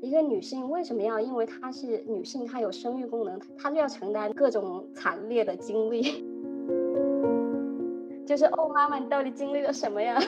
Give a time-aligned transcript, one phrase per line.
[0.00, 6.02] 一个女性为什么要因为她是女性，她有生育功能，她就要承担各种惨烈的经历？
[8.26, 10.18] 就是哦，妈妈，你到底经历了什么呀？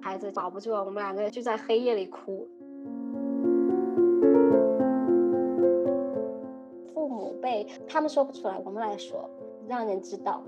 [0.00, 2.48] 孩子保不住了，我们两个就在黑夜里哭。
[6.94, 9.28] 父母辈他们说不出来，我们来说，
[9.68, 10.42] 让人知道，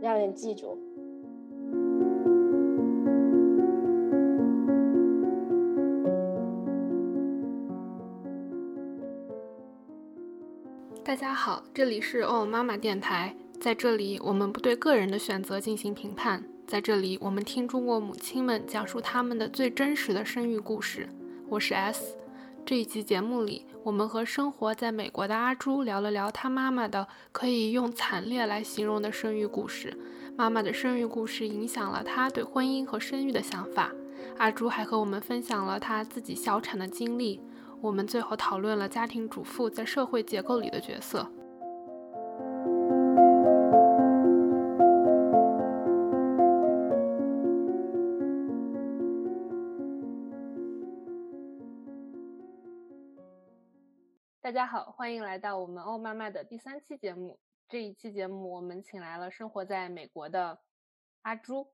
[0.00, 0.78] 让人记住。
[11.10, 21.08] 大家好，这里是哦妈妈电台，在这里我们不对个人的选择进行评判，在这里我们听中国母亲们讲述他们的最真实的生育故事。
[21.48, 22.16] 我是 S，
[22.64, 29.98] 这一期节目里，我们和生活在美国的阿朱聊了聊她妈妈的可以用惨烈来形容的生育故事。
[30.36, 33.90] 妈妈的生育故事影响了她对婚姻和生育的想法。
[34.38, 37.40] 阿朱还和我们分享了她自己小产的经历。
[37.82, 41.26] 我们最后讨论了家庭主妇在社会结构里的角色。
[54.42, 57.38] 大家好，欢迎来到我们欧妈妈的第三期节目。
[57.66, 60.58] 这一期节目，我们请来了生活在美国的
[61.22, 61.68] 阿朱，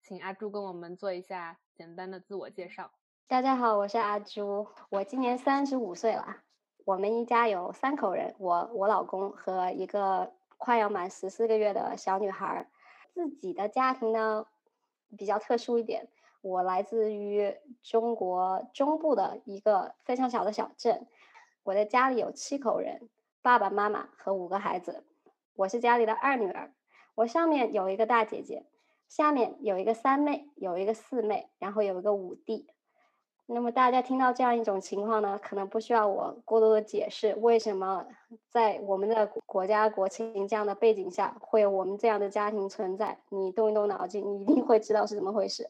[0.00, 2.92] 请阿朱跟我们做一下简单的自我介绍。
[3.30, 6.38] 大家好，我是阿朱，我今年三十五岁了。
[6.84, 12.68] 我们一家有三口人，我、我老公和一个快要满十四个月的小女孩。
[13.14, 14.46] 自己的家庭呢
[15.16, 16.08] 比较特殊一点，
[16.40, 21.06] 我来自于中国中部的一个非常小的小镇。
[21.62, 23.08] 我的家里有七口人，
[23.42, 25.04] 爸爸妈妈和五个孩子。
[25.54, 26.72] 我是家里的二女儿，
[27.14, 28.66] 我上面有一个大姐姐，
[29.08, 32.66] 下面有一个三妹，有一个四妹，然后有一个五弟。
[33.52, 38.06] 那么大家听到这样一种情况呢，可能不需要我过多的解释，为什么
[38.48, 43.18] 在我们的国家国情这样的背景下，会有我们这样的家庭存在？
[43.28, 45.68] 你动一动脑筋，你一定会知道是怎么回事。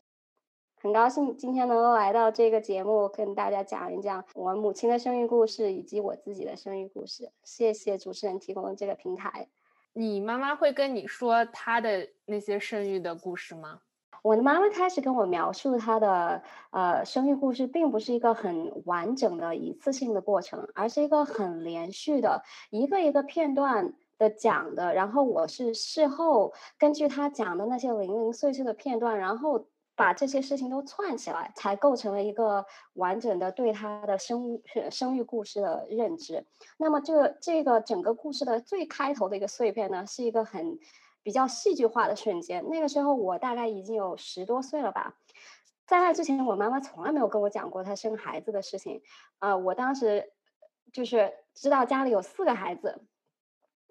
[0.83, 7.33] 很高兴今天能够来到这个节目，跟大家讲一讲我母亲的生育故事，以及我自己的生育故事。
[7.45, 9.49] 谢谢主持人提供的这个平台。
[9.95, 13.81] 你妈妈会跟你说她的那些生育的故事吗？
[14.23, 24.93] 我的妈妈开始跟我描述她的呃生育故事，并不是一个很完整的一次性的过程，而是一个很连续的一个一个片段的讲的。
[24.93, 29.67] 然后我是事后根据她讲的那些零零碎碎的片段，然后
[29.97, 34.61] 把这些事情都串起来，才构成了一个完整的对她的生
[34.91, 36.45] 生育故事的认知。
[36.77, 40.79] 那么这这个整个故事的最开头的一个碎片呢，是一个很。
[41.23, 45.17] 比较戏剧化的瞬间，那个时候我大概已经有十多岁了吧。
[45.87, 49.03] 在那之前，我妈妈从来没有跟我讲过她生孩子的事情。
[49.39, 50.33] 呃，我当时
[50.93, 53.03] 就是知道家里有四个孩子，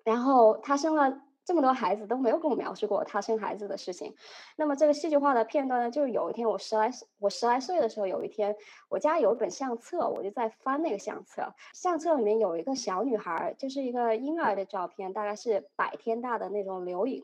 [0.03, 1.21] 然后她生了。
[1.49, 4.13] 这么多孩子都没有跟我描述过他生孩子的事情，
[4.55, 5.89] 那么这个戏剧化的片段呢？
[5.89, 8.55] 就是有一天我十来我十来岁的时候，有一天
[8.87, 17.23] 我家有一本相册，我就在翻那个相册，相册里面有一个小女孩，就是一个婴儿的照片，大概是百天大的那种留影。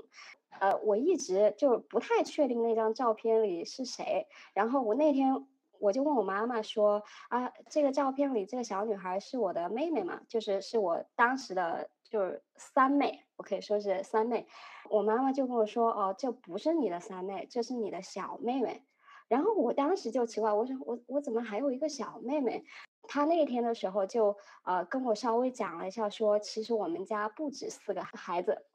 [0.59, 4.25] 呃，我一直就不太确定那张照片里是谁，
[4.55, 5.45] 然后我那天
[5.77, 10.21] 我就问我妈妈说啊，这个照片里这个小女孩是我的妹妹嘛？
[10.27, 11.87] 就是是我当时的。
[12.07, 14.47] 就是三妹，我可以说是三妹。
[14.89, 18.83] 我妈妈就跟我说：“哦，这不是你的三妹，这是你的小妹妹。”
[19.27, 22.63] 然后我当时就奇怪，我说：“我我怎么还有一个小妹妹？”
[23.07, 28.65] 她那天的时候就呃跟我稍微讲了一下，说其实我们家不止四个孩子，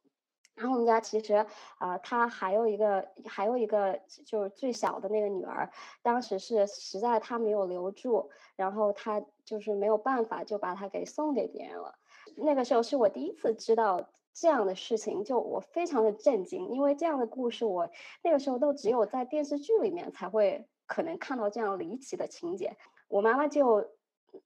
[0.54, 1.46] 然后我们家其实
[1.78, 5.70] 啊她还有一个还有一个就是最小的那个女儿，
[6.02, 11.96] 当时是实在她没有留住，然后她就是没有办法就把她给送给别人了。
[12.36, 14.10] 那个时候是我第一次知道
[14.40, 17.90] 这样的事情，就我非常的震惊，因为这样的故事我
[18.24, 22.74] 那个时候都只有在电视剧里面才会可能看到这样离奇的情节。
[23.08, 23.86] 我妈妈就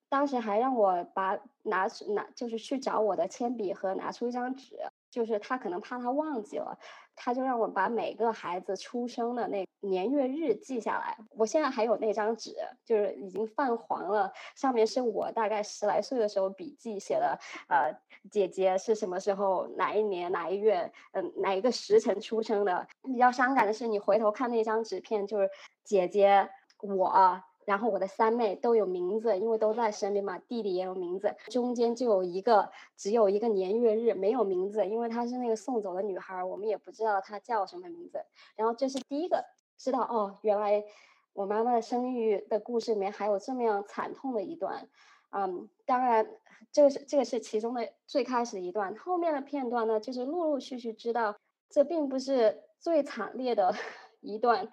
[0.09, 4.77] 当时还让我把拿拿就是去找我的铅笔盒拿出一张纸。
[5.15, 6.77] 就是他可能怕他忘记了，
[7.15, 11.17] 他就让我把每个孩子出生的那年月日记下来。
[11.37, 12.53] 我现在还有那张纸，
[12.85, 17.39] 就是已经泛黄了，上面是我大概十来岁的时候笔记写的，
[17.69, 17.95] 呃，
[18.29, 22.85] 姐姐是什么时候哪一年哪一月，嗯，哪一个时辰出生的。
[23.05, 25.49] 比较伤感的是，你回头看那张纸片，就是
[25.85, 26.51] 姐姐
[26.81, 27.41] 我。
[27.67, 30.39] 然后我的三妹都有名字，因为都在身边嘛。
[30.39, 38.25] 弟弟也有名字，中间就有一个只有一个年月日没有名字，因为她是那个送走的女孩，我们也不知道她叫什么名字。
[38.57, 39.45] 然后这是第一个
[39.77, 40.85] 知道哦，原来
[41.33, 44.89] 我妈妈的生育的故事里面还有这么样惨痛的一段。
[45.31, 46.29] 嗯，当然，
[46.71, 51.35] 这个是这个是其中的最开始一段，后面的片段呢，就是陆陆续续知道，
[51.69, 53.75] 这并不是最惨烈的
[54.21, 54.69] 一段，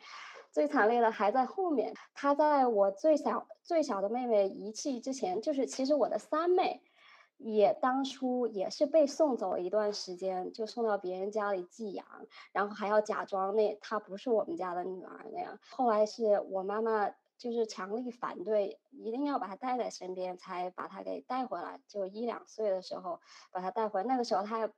[0.51, 1.93] 最惨烈的还在后面。
[2.13, 6.83] 她在我最小最小的妹妹遗弃之前，就是其实我的三妹。
[7.43, 12.05] 也当初也是被送走一段时间，就送到别人家里寄养，
[12.51, 15.57] 然后还要假装那她不是我们家的女儿那样。
[15.71, 17.09] 后来是我妈妈
[17.39, 21.81] 就是强力反对，一定要把她带在身边，才把她给带回来。
[21.87, 23.19] 就一两岁的时候
[23.51, 24.71] 把她带回来，那个时候她还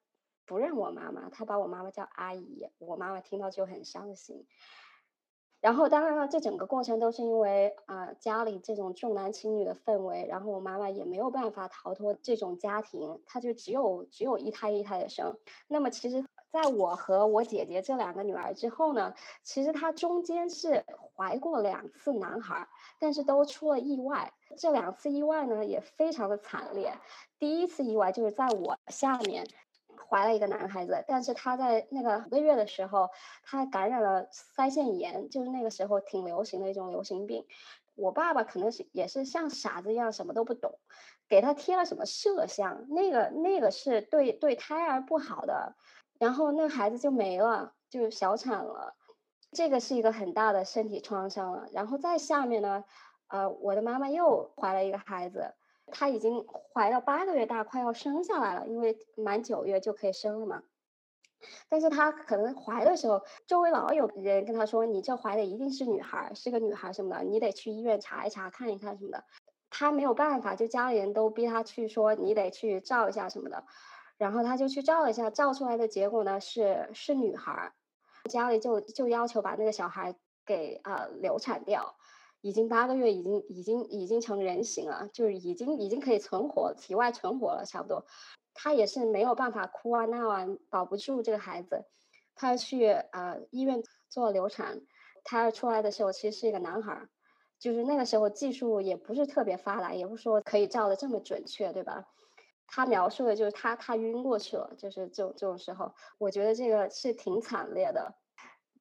[0.46, 2.70] 不认我妈妈，她把我妈妈叫阿姨。
[2.78, 4.48] 我妈妈听到就很伤心。
[5.64, 15.38] 然后，当然了，这整个过程都是因为啊，家里这种重男轻女的氛围，然后我妈妈也没有办法逃脱这种家庭，她就只有只有一胎一胎的生。
[15.70, 20.84] 那么，其实在我和我姐姐这两个女儿之后呢，其实她中间是
[21.16, 22.68] 怀过两次男孩，
[23.00, 24.34] 但是都出了意外。
[24.58, 26.94] 这两次意外呢，也非常的惨烈。
[27.40, 29.48] 第一次意外就是在我下面。
[30.14, 33.10] 怀了一个男孩子，但是他在那个五个月的时候，
[33.42, 37.44] 他感染了腮腺炎，就是那个时候挺流行的一种流行病。
[37.96, 40.78] 我爸爸可能是也是像傻子一样什么都不懂，
[41.28, 45.76] 给他贴了什么麝香，那个那个是对对胎儿不好的，
[46.20, 48.96] 然后那孩子就没了，就小产了，
[49.52, 51.68] 这个是一个很大的身体创伤了。
[51.74, 52.84] 然后再下面呢，
[53.30, 55.56] 呃，我的妈妈又怀了一个孩子。
[55.94, 60.64] 她已经怀了八个月大，快要生下来了，因为满九月就可以生了嘛。
[61.70, 69.24] 但是她可能怀的时候，周围老有人跟她说：“你这怀的一定是女孩，是个女孩什么的，你得去医院查一查，看一看什么的。”
[69.70, 73.64] 她没有办法，就家里人都逼她去说：“你得去照一下什么的。”
[74.18, 77.74] 然后她就去照了一下，照出来的结果呢是是女孩，
[78.30, 80.16] 家里就就要求把那个小孩
[80.46, 81.96] 给啊流产掉。
[82.44, 88.06] 已经八个月，已经已经已经成人形了，就是已经已经可以存活，体外存活了，差不多。
[88.54, 91.86] 他也是没有办法哭啊闹啊，保不住这个孩子。
[92.36, 94.82] 他去呃医院做流产，
[95.24, 97.08] 胎儿出来的时候其实是一个男孩，
[97.58, 102.06] 就是那个时候技术也不是特别发达，也不是说可以照的这么准确，对吧？
[102.68, 108.16] 他描述的就是他他晕过去了，就是这种这种时候，我觉得这个是挺惨烈的。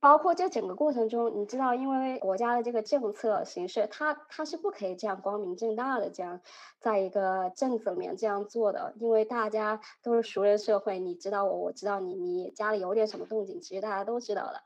[0.03, 6.41] 包括这整个过程中，你知道，因为国家的这个政策形式，它它是不可以这样光明正大的这样，
[6.81, 14.63] 在一个镇子里面这样做的，因为大家都是熟人社会，你知道我，我知道你，你家里有点什么动静，其实大家都知道的，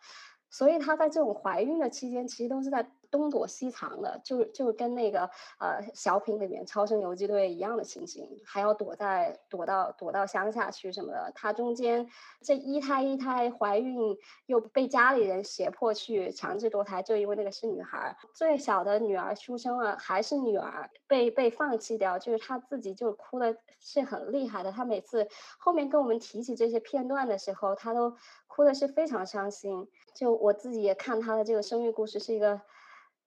[0.48, 2.90] 所以她在这种怀孕的期间，其实都是在。
[3.10, 11.32] 东躲西藏的，就就跟那个呃小品里面《超生游击队》一样的情形，还要躲在躲到躲到乡下去什么的。
[11.34, 12.08] 她中间
[12.42, 14.16] 这一胎一胎怀孕，
[14.46, 18.16] 又被家里人胁迫去强制堕胎，就因为那个是女孩。
[18.34, 24.70] 最小的女儿出生了，还是女儿被被放弃掉，就是她自己就哭的是很厉害的。
[24.72, 25.26] 她每次
[25.58, 28.14] 后面跟我们提起这些片段的时候，她都
[28.46, 29.88] 哭的是非常伤心。
[30.14, 32.60] 就我自己也看她的这个生育故事，是一个。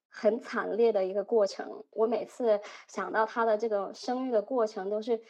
[0.10, 5.22] 很惨烈的一个过程，我每次想到她的这个生育的过程，都是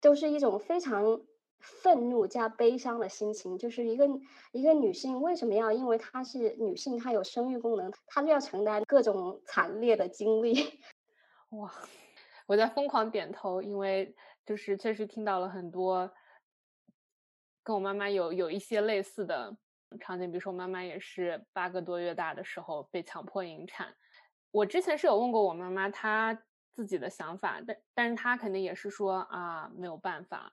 [0.00, 1.20] 都是一种非常
[1.58, 3.58] 愤怒加悲伤的心情。
[3.58, 4.08] 就是一个
[4.52, 10.80] 一个女性为什么要因为她是女性，她有生育功能，她就要承担各种惨烈的经历？
[11.50, 11.72] 哇，
[12.46, 14.14] 我在疯狂点头，因为
[14.44, 16.10] 就是确实听到了很多
[17.62, 19.56] 跟我妈妈有有一些类似的
[20.00, 23.94] 场景，比如说我妈妈也是八个多月大的时候被强迫引产。
[24.56, 26.32] 我之前是有问过我妈妈她
[26.72, 30.50] 自己的想法，但但是她肯定也是说啊没有办法，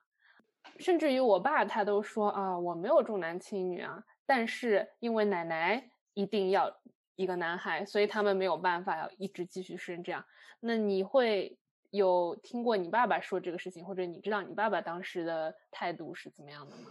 [0.78, 6.70] 甚至于我爸他都说啊我没有重男轻女啊，但是因为奶奶一定要
[7.16, 10.22] 一个男孩，所以他们没有办法要一直继续生这样。
[10.60, 11.58] 那你会
[11.88, 16.90] 有听过你爸爸说这个事情，或者你知道你爸爸当时的态度是怎么样的吗？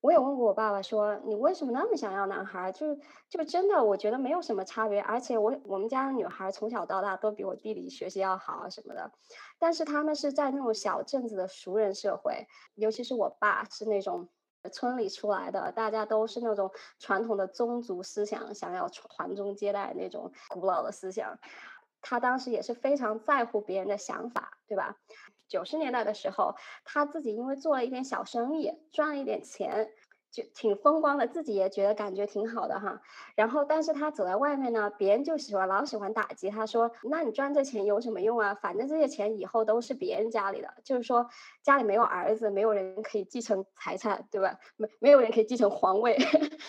[0.00, 2.72] 我也问过我爸爸说，你为什么那么想要男孩？
[2.72, 2.96] 就
[3.28, 5.00] 就真的，我觉得没有什么差别。
[5.00, 9.12] 而且我我们家的女孩从小到大都比我弟弟学习要好啊什么的。
[9.58, 14.28] 但是他们是在那种小镇子的熟人社会，尤其是我爸是那种
[14.72, 21.38] 村里出来的，大家都是那种传统的宗族思想，想要传宗接代那种古老的思想。
[22.00, 24.96] 他当时也是非常在乎别人的想法，对吧？
[25.50, 26.54] 九十年代的时候，
[26.84, 29.90] 他自己因为做了一点小生意，赚了一点钱，
[30.30, 33.02] 就挺风光的，自己也觉得感觉挺好的哈。
[33.34, 38.54] 然后，但是他走在外面呢，别人就喜欢老喜欢打击他，说：“那你赚这钱有什么用啊？
[38.54, 41.26] 反正这些钱以后都是别人家里的，就是说
[41.62, 44.56] 家里没有儿子，没有人可以继承财产，对吧？
[44.76, 46.16] 没没有人可以继承皇位。”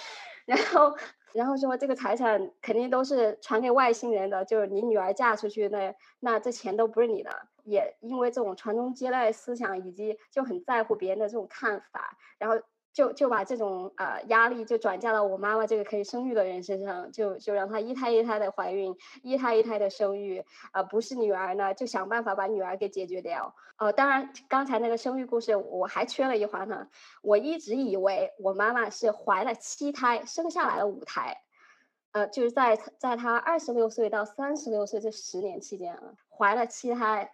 [0.46, 0.96] 然后，
[1.34, 7.30] 然后说这个财产肯定都是传给外星人的，就是你女儿嫁出去，那那这钱都不是你的。
[7.66, 12.60] 也因为这种传宗接代思想，以及就很在乎别人的这种看法，然后。
[12.94, 23.56] 就就把这种呃压力就转嫁到我妈妈这个可以生育的人身上，就就让她一胎一胎的怀孕，一胎一胎的生育，啊不是女儿呢，就想办法把女儿给解决掉。
[23.78, 26.86] 呃，当然刚才那个生育故事我还缺了一环呢，
[27.22, 31.38] 我一直以为我妈妈是怀了七胎，生下来了五胎，
[32.12, 37.32] 呃就是在在她二十六岁到三十六岁这十年期间啊，怀了七胎，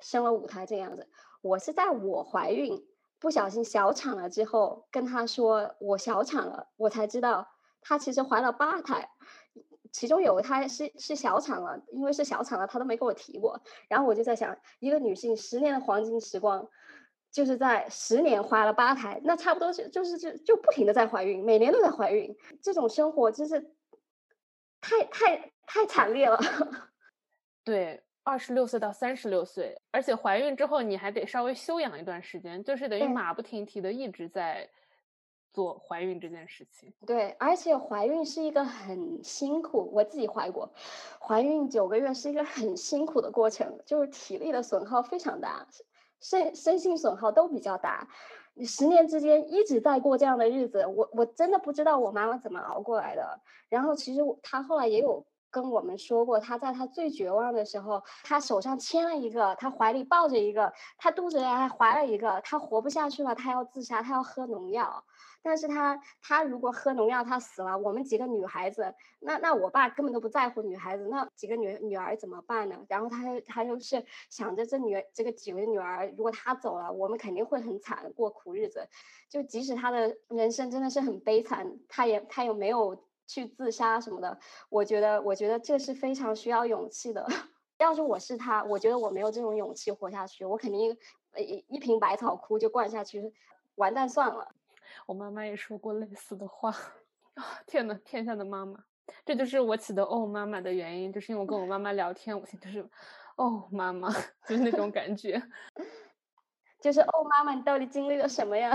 [0.00, 1.08] 生了五胎这样子，
[1.42, 2.86] 我是在我怀孕。
[3.18, 7.48] 不小心小产了之后，跟他说我小产了，我才知道
[7.80, 9.08] 她其实怀了八胎，
[9.90, 13.62] 其中有一胎是是小产了，因为是小产了，她都没跟我提过。
[13.88, 16.68] 然后我就在想，一个女性十年的黄金时光，
[17.32, 23.74] 就是在十年怀了八胎，那差不多就就是就就不停的在怀孕，每年都在怀孕，这种生活真是
[24.82, 26.38] 太太太惨烈了。
[27.64, 28.05] 对。
[28.26, 34.68] 二十六岁到三十六岁，而且怀孕之后你还得稍微休养一段时间，就是等于马不停蹄的一直在
[35.52, 36.92] 做怀孕这件事情。
[37.06, 40.68] 对，而且怀孕是一个很辛苦，我自己怀过，
[41.20, 45.64] 怀孕九个月是一个很辛苦的过程，就是体力的损耗非常大，
[46.20, 48.08] 身身心损耗都比较大。
[48.54, 53.40] 你十年之间一直在过这样的日子，我我真的不知道我妈妈怎么熬过来的。
[53.68, 55.24] 然后其实她后来也有。
[55.56, 65.02] 跟我们说过，他在他最绝望的时候，他手上牵了一个，他怀里抱着一个，他肚子里还怀了一个，他活不下去了，他要自杀，他要喝农药。
[65.42, 72.76] 但是他，他如果喝农药，他死了，我们几个女孩子，那那我爸根本都不在乎女孩子，那几个女女儿怎么办呢？
[72.86, 78.86] 然后他他就是想着这女这个几位女儿，如果他走了，我们肯定会很惨，过苦日子。
[79.30, 82.94] 就即使他的人生真的是很悲惨，他也他也没有。
[83.26, 87.26] 去自杀什么的，我觉得，我觉得这是非常需要勇气的。
[87.78, 90.96] 要是我是他，我觉得我没有这种勇气活下去，我肯定
[91.36, 93.32] 一一瓶百草枯就灌下去，
[93.74, 94.54] 完蛋算了。
[95.04, 96.74] 我妈妈也说过类似的话。
[97.34, 98.82] 啊，天呐，天下的妈妈，
[99.26, 102.88] 这就是我起的“哦妈妈”的原因，就是因为我跟我妈妈聊天，我现在是
[103.36, 104.08] “哦妈妈”，
[104.48, 105.42] 就是那种感觉，
[106.80, 108.72] 就是“哦妈妈”，你到底经历了什么呀？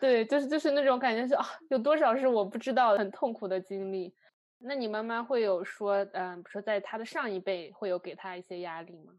[0.00, 4.14] 对，就是就是那种感觉，是啊，有多少是我不知道很痛苦的经历。
[4.58, 9.12] 那你妈妈会有说，嗯，说在她的上一辈会有给她一些压力吗？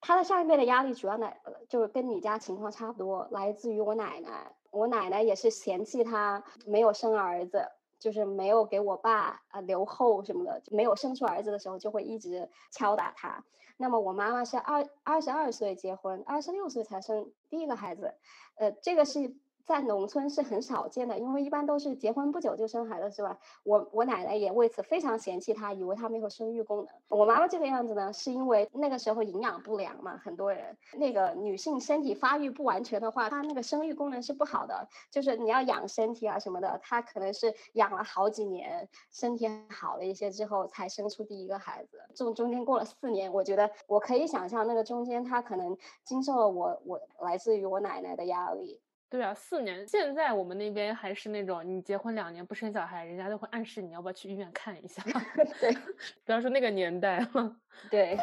[0.00, 4.52] 她的上一辈的压力主要来，就是跟你家情况差不多，来自于我奶奶。
[4.70, 7.66] 我奶奶也是嫌弃她没有生儿子，
[7.98, 13.44] 就是没有给我爸啊留后什么的，没有生出儿子的时候就会一直敲打他。
[13.76, 18.14] 那么我妈妈是二二十二岁结婚，二十六岁才生第一个孩子，
[18.56, 19.34] 呃，这个是。
[19.66, 23.36] 在农村是很少见的，因为一般都是结婚不久就生孩子，是吧？
[23.64, 26.86] 我我奶奶也为此非常嫌弃她，以为她没有生育功能。
[27.08, 41.98] 我妈妈这个样子呢，是因为那个时候营养不良嘛，很多人那个女性身体发育不完全的话，她那个生育功能是不好的，就是你要养身体啊什么的，她可能是养了好几年，身体好了一些之后才生出第一个孩子。
[42.14, 48.80] 这种中间过了四年，我觉得我可以想象那个中间她可能经受了我我来自于我奶奶的压力。
[49.08, 49.86] 对啊，四年。
[49.86, 55.00] 现在我们那边还是那种，你结婚两年不生小孩，人家都会暗示你要不要去医院看一下。
[55.60, 55.72] 对，
[56.24, 57.56] 不要说那个年代了。
[57.88, 58.18] 对。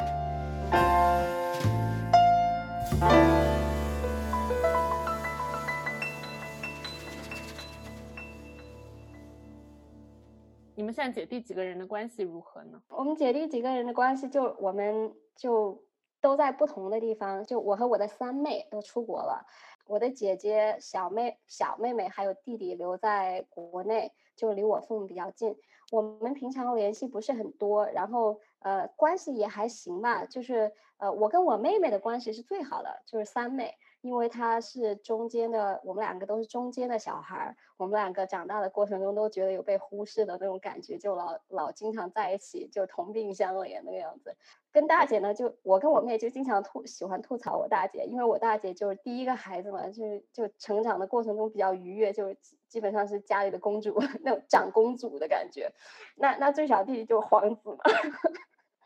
[10.75, 12.81] 你们现在姐弟几个人的关系如何呢？
[12.89, 15.81] 我们姐弟几个人的关系，就我们就
[16.19, 19.45] 都在不同的地方，就我和我的三妹都出国了。
[19.85, 25.55] 我的姐姐、小妹、小妹妹还有弟弟留在国内，就离我父母比较近。
[25.91, 30.25] 我们平常联系不是很多，然后呃关系也还行吧。
[30.25, 33.75] 就是呃我跟我妹妹的关系是最好的，就是三妹。
[34.03, 44.35] 因为他是中间的，我们两个都是中间的小孩儿，我们两个长大的过程中都觉得有被忽视的那种感觉，就老老经常在一起，就同病相怜那个样子。
[44.73, 55.71] 跟大姐呢，就我跟我妹就经常吐喜欢吐槽我大姐，因为我大姐就是第一个孩子嘛，就是就成长的过程中比较愉悦，就是基本上是家里的公主 那种长公主的感觉。
[56.17, 57.77] 那那最小弟弟就是皇子嘛，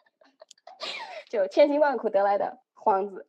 [1.27, 3.27] 就千辛万苦得来的皇子。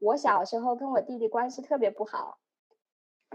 [0.00, 2.38] 我小时候跟我弟弟关系特别不好，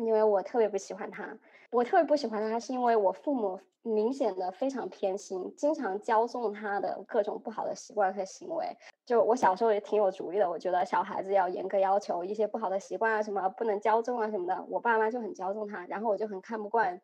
[0.02, 1.40] 因为我特别不喜欢他。
[1.72, 8.66] 我特别不喜欢他，是因为我父母明显的非常偏心，经常骄纵他的各种不好的习惯和行为。
[9.06, 14.66] 就我小时候也挺有主意的，我觉得小孩子要严格要求一些不好的习惯啊，什么不能骄纵啊什么的。
[14.70, 17.02] 我爸妈就很骄纵他，然后我就很看不惯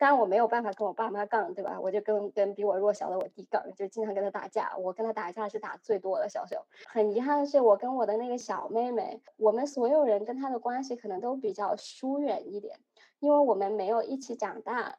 [0.00, 1.78] 但我没有办法跟我爸妈杠，对吧？
[1.78, 4.74] 我就跟跟比我弱小的我弟杠，就经常跟他打架。
[4.78, 6.64] 我跟他打架是打最多的小时候。
[6.86, 12.80] 很遗憾的是，我跟我的那个小妹妹，我们所有人跟她的关系可能都比较疏远一点，
[13.18, 14.96] 因为我们没有一起长大。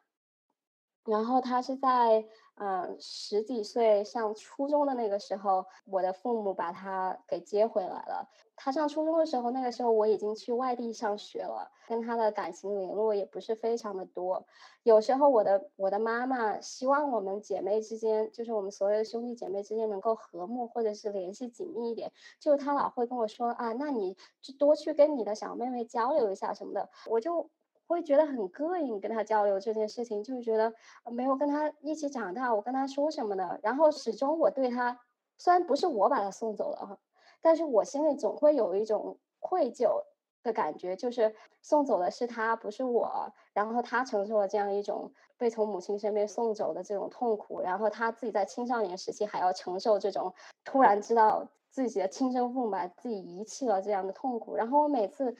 [1.04, 2.24] 然后她是在
[2.56, 8.28] 嗯十几岁上初中的那个时候，我的父母把他给接回来了。
[8.54, 14.46] 他上初中的时候，那个时候我已经去外地上学了，跟他的感情联络也不是非常的多。
[14.82, 22.12] 有时候我的我的妈妈希望我们姐妹之间，就是我们所有的兄弟姐妹之间能够和睦，或者是联系紧密一点。
[22.38, 27.50] 就他老会跟我说啊，那你就多去跟你的小妹妹交流一下什么的，我就。
[27.92, 30.72] 会觉得很膈应，跟他交流这件事情，就是觉得
[31.10, 33.58] 没有跟他一起长大，我跟他说什么呢？
[33.62, 34.98] 然后始终我对他，
[35.36, 36.98] 虽然不是我把他送走了哈，
[37.42, 40.02] 但是我心里总会有一种愧疚
[40.42, 43.32] 的感觉，就是送走的是他，不是我。
[43.52, 50.34] 然后他承受了这样一种被从母亲身边送走的这种痛苦，然后他自己在青少年时期还要承受这种
[50.64, 54.56] 突然知道自己的亲生父母把自己遗弃了这样的痛苦。
[54.56, 55.36] 然后我每次。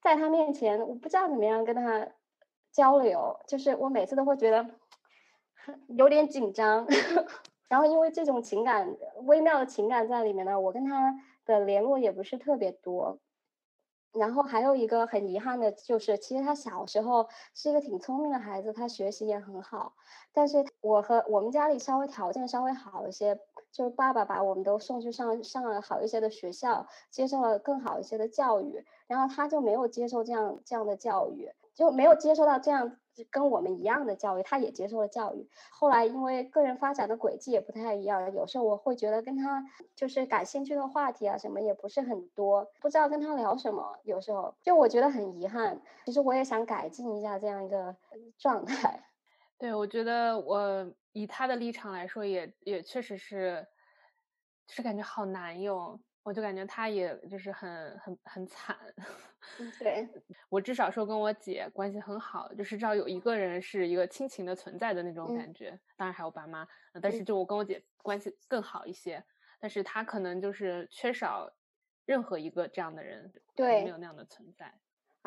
[0.00, 2.08] 在他面前，我不知道怎么样跟他
[2.72, 4.66] 交流，就是我每次都会觉得
[5.88, 6.86] 有点紧张，
[7.68, 11.14] 然后因为这种情感微妙的情感在里面呢，我跟他
[11.44, 13.18] 的联络也不是特别多。
[14.12, 19.94] 然后还有一个很遗憾的就是，其实他小时候是一个挺聪明的孩子，他学习也很好，
[20.32, 23.38] 但是我和我们家里稍微条件稍微好一些。
[23.70, 32.96] 就是爸爸把我们都送去上上了好一些的学校，接受了更好一些的教育，然后他就没有接受这样这样的教育，就没有接受到这样
[33.30, 34.42] 跟我们一样的教育。
[34.42, 43.98] 他也接受了教育，后来因为个人发展的轨迹也不太一样，有时候我会觉得跟他就是感兴趣的话题啊什么也不是很多，不知道跟他聊什么。
[44.02, 47.94] 有时候就我觉得很遗憾，其实我也想改进一下这样一个
[48.38, 49.04] 状态。
[49.58, 50.90] 对，我觉得我。
[51.18, 53.66] 以他的立场来说，也也确实是，
[54.68, 56.00] 是感觉好难哟。
[56.22, 58.76] 我就感觉他也就是很很很惨。
[59.78, 60.06] 对
[60.50, 65.70] 我至少说跟我姐关系很好，就是至少有一个人是一个亲情的存在的那种感觉。
[65.96, 66.68] 当然还有爸妈，
[67.00, 69.24] 但是就我跟我姐关系更好一些。
[69.58, 71.50] 但是他可能就是缺少
[72.04, 74.72] 任何一个这样的人，对，没有那样的存在。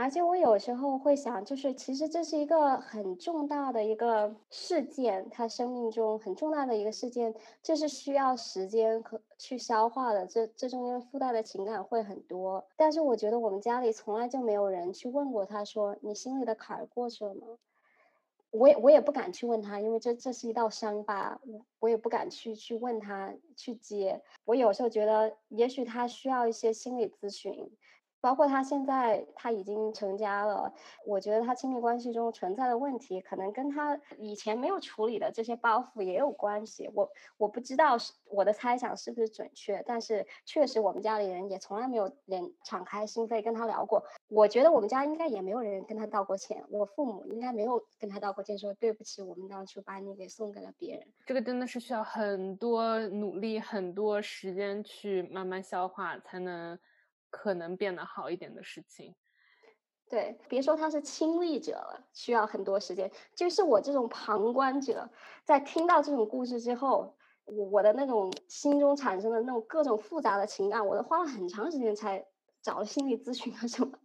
[0.02, 12.66] 而且我有时候会想，就是其实这是一个很重大的一个事件，他生命中很重大的一个事件，这是需要时间和去消化的，这这中间附带的情感会很多。
[12.76, 17.46] 但是我觉得我们家里从来就没有人去问过他，说你心里的坎儿过去了吗？
[18.50, 24.20] 我也我也不敢去问他，因为这这是一道伤疤，我我也不敢去去问他去接。
[24.46, 27.70] 我有时候觉得，也许他需要一些心理咨询。
[28.22, 30.72] 包括他现在他已经成家了，
[31.06, 36.90] 我觉得他亲密关系中存在的问题，可能跟他以前没有处理的这些包袱也有关系。
[36.94, 44.06] 我我不知道是我的猜想是不是准确，但是确实我们家里人也从来没有连敞开心扉跟他聊过。
[44.28, 51.08] 我觉得我们家应该也没有人跟他道过歉，我父母应该没有跟他道过歉，说对不起，我们当初把你给送给了别人。
[51.26, 56.78] 这个真的是需要很多努力、很多时间去慢慢消化才能。
[57.32, 59.16] 可能变得好一点的事情，
[60.08, 63.10] 对，别说他是亲历者了，需要很多时间。
[63.34, 65.10] 就是我这种旁观者，
[65.46, 67.16] 在听到这种故事之后，
[67.46, 72.24] 我我的那种心中产生的那种各种复杂的情感，我都花了很长时间才
[72.62, 73.98] 找了心理咨询啊什么，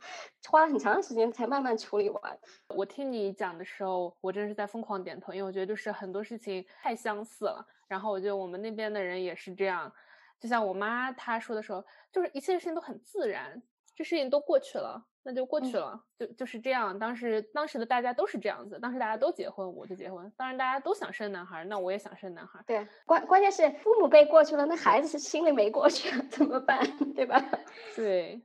[0.48, 2.38] 花了很长时间才慢慢处理完。
[2.68, 7.66] 我听你讲的时候，我真的是在疯狂点头，因为我觉得就是很多事情太相似了。
[7.88, 9.92] 然后我觉得我们那边的人也是这样。
[10.38, 13.62] 就像我妈她说的时候，就是一切事情都很自然，
[13.94, 16.98] 这事情都过去了，那就过去了，就就是这样。
[16.98, 20.30] 当时当时的大家都是这样子，当时大家都结婚，我就结婚。
[20.36, 22.62] 当然大家都想生男孩，那我也想生男孩。
[22.66, 26.78] 对，关关键是父母辈过去了，那孩子是心里没过去，怎么办？
[27.14, 27.42] 对吧？
[27.96, 28.40] 对，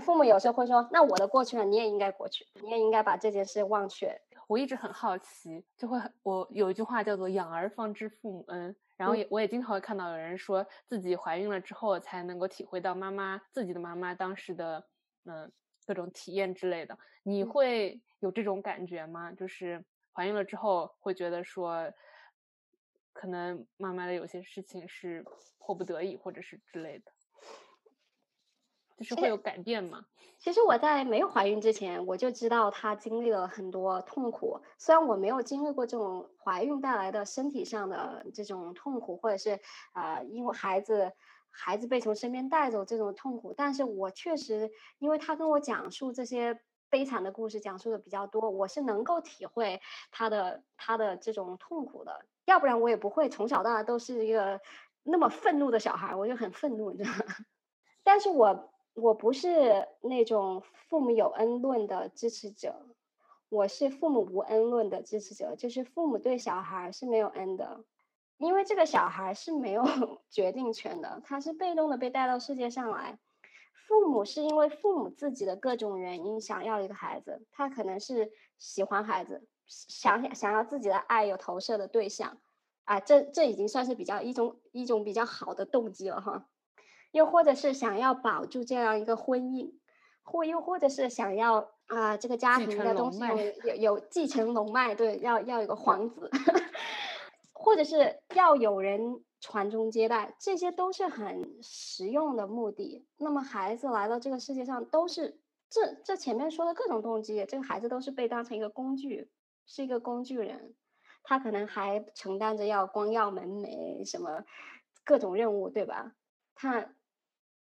[0.00, 4.20] 父母有时候会说，那我的过去了，你也应该过去，你也应该把这件事忘却。
[4.48, 8.76] 我一直很好奇，就会我有一句话叫做“养儿方知父母恩”。
[8.96, 14.86] 然后也我也经常会看到有人说自己怀孕了之后才能够体会到妈妈自己的妈妈当时的
[15.24, 15.52] 嗯
[15.86, 19.30] 各种体验之类的，你会有这种感觉吗？
[19.32, 21.92] 就是怀孕了之后会觉得说，
[23.12, 25.24] 可能妈妈的有些事情是
[25.58, 27.12] 迫不得已或者是之类的。
[28.98, 30.04] 就是会有改变吗？
[30.38, 34.60] 其实我在没有怀孕之前，我就知道她经历了很多痛苦。
[34.78, 39.58] 虽然我没有经历过这种怀孕带来的身体上的这种痛苦，或者是
[39.92, 41.12] 啊，因为孩子
[41.50, 49.80] 孩子被从身边带走这种痛苦，但是我确实，因为她跟我讲述这些悲惨的故事讲述的比较多，我是能够体会
[50.10, 54.60] 他的他的这种痛苦的，要不然我也不会从小到大都是一个
[55.02, 57.34] 那么愤怒的小孩，我就很愤怒，你知道吗？
[58.04, 62.86] 但是我我不是那种父母有恩论的支持者，
[63.50, 67.84] 我是父母无恩论的支持者，就是父母对小孩是没有恩的，
[68.38, 69.84] 因为这个小孩是没有
[70.30, 73.18] 决定权的，他是被动的被带到世界上来。
[73.86, 82.38] 父母是因为父母自己的各种原因想要一个孩子，他可能是喜欢孩子，想想要自己的爱有投射的对象，
[82.84, 86.48] 啊，这这已经算是比较一种一种比较好的动机了哈。
[87.16, 89.72] 又或者是想要保住这样一个婚姻，
[90.22, 93.20] 或又或者是想要啊这个家庭的东西
[93.64, 96.30] 有有继承龙脉，对，要要有个皇子，
[97.52, 99.22] 或者是要有人。
[99.38, 103.06] 传宗接代，这些都是很实用的目的。
[103.18, 105.38] 那么孩子来到这个世界上，都是
[105.70, 107.44] 这这前面说的各种动机。
[107.46, 109.30] 这个孩子都是被当成一个工具，
[109.66, 110.74] 是一个工具人。
[111.22, 114.42] 他可能还承担着要光耀门楣什么
[115.04, 116.12] 各种任务，对吧？
[116.54, 116.88] 他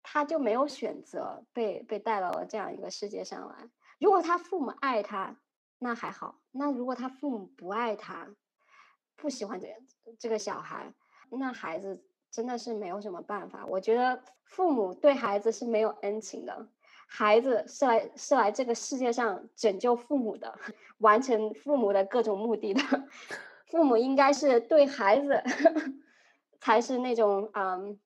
[0.03, 3.55] 他就没有选择被被带到了这样一个世界上来。
[3.99, 5.37] 如果他父母爱他，
[5.79, 8.27] 那还好；那如果他父母不爱他，
[9.15, 9.67] 不喜欢这
[10.19, 10.93] 这个小孩。
[11.29, 13.65] 那孩子真的是没有什么办法。
[13.65, 16.67] 我觉得父母对孩子是没有恩情的，
[17.07, 20.59] 孩子是来是来这个世界上拯救父母的，
[20.99, 22.81] 完成父母的各种目的的。
[23.71, 25.41] 父母应该是对孩子
[26.61, 27.99] 才是那种嗯，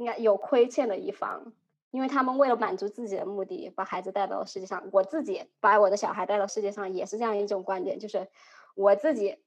[0.00, 1.52] 应该有亏欠的一方，
[1.90, 4.88] 因为他们为了满足自己的目的，把孩子带到世界上。
[4.90, 8.26] 我自己把我的小孩带到世界上，也是这样一种观点，就是
[8.74, 9.38] 我自己。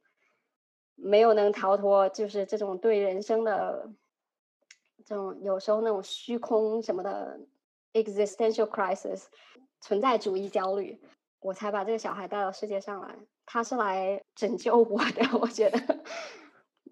[0.96, 3.90] 没有能逃脱，就是这种对人生的
[5.04, 7.40] 这种有时候那种虚空什么的
[7.94, 9.24] existential crisis
[9.82, 11.02] 存在主义焦虑，
[11.40, 13.18] 我才把这个小孩带到世界上来。
[13.44, 16.04] 他是来拯救我的， 我觉得，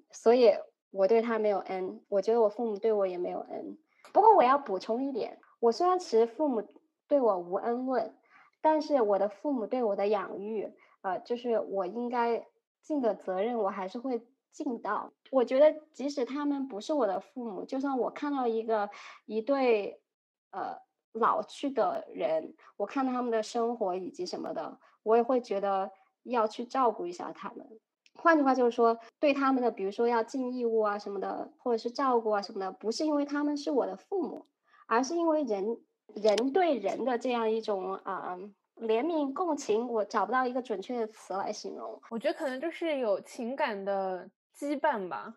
[0.09, 0.51] 所以
[0.91, 2.01] 我对他没有恩。
[2.07, 3.77] 我觉得我父母对我也没有恩。
[4.13, 6.63] 不过我要补充一点，我虽然持父母
[7.07, 8.15] 对我无恩论，
[8.61, 12.45] 但是我的父母对我的养育，呃，就是我应该。
[12.83, 15.13] 尽的责任我还是会尽到。
[15.29, 18.89] 我觉得即使他们不是我的父母，就算我看到一个
[19.27, 20.01] 一对
[20.49, 20.79] 呃
[21.11, 25.91] 老去的人，我看到他们的生活以及什么的，我也会觉得
[26.23, 27.69] 要去照顾一下他们。
[28.15, 34.45] 换句话就是说，对他们的比如说要尽义务啊什么的，或者是照顾啊什么的，不是因为他们是我的父母，
[34.87, 35.77] 而是因为人
[36.15, 38.37] 人对人的这样一种啊。
[38.77, 42.01] 怜悯、共情，我找不到一个准确的词来形容。
[42.09, 45.35] 我觉得可能就是有情感的羁绊吧。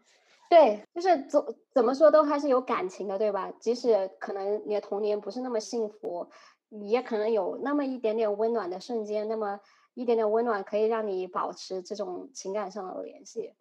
[0.48, 3.52] 对，就是怎怎么说都还是有感情的，对吧？
[3.60, 6.26] 即使可能你的童年不是那么幸福，
[6.70, 9.60] 也可能有那么一点点温暖的瞬间，那么
[9.94, 13.54] 一点点温暖可以让你保持这种情感上的联系。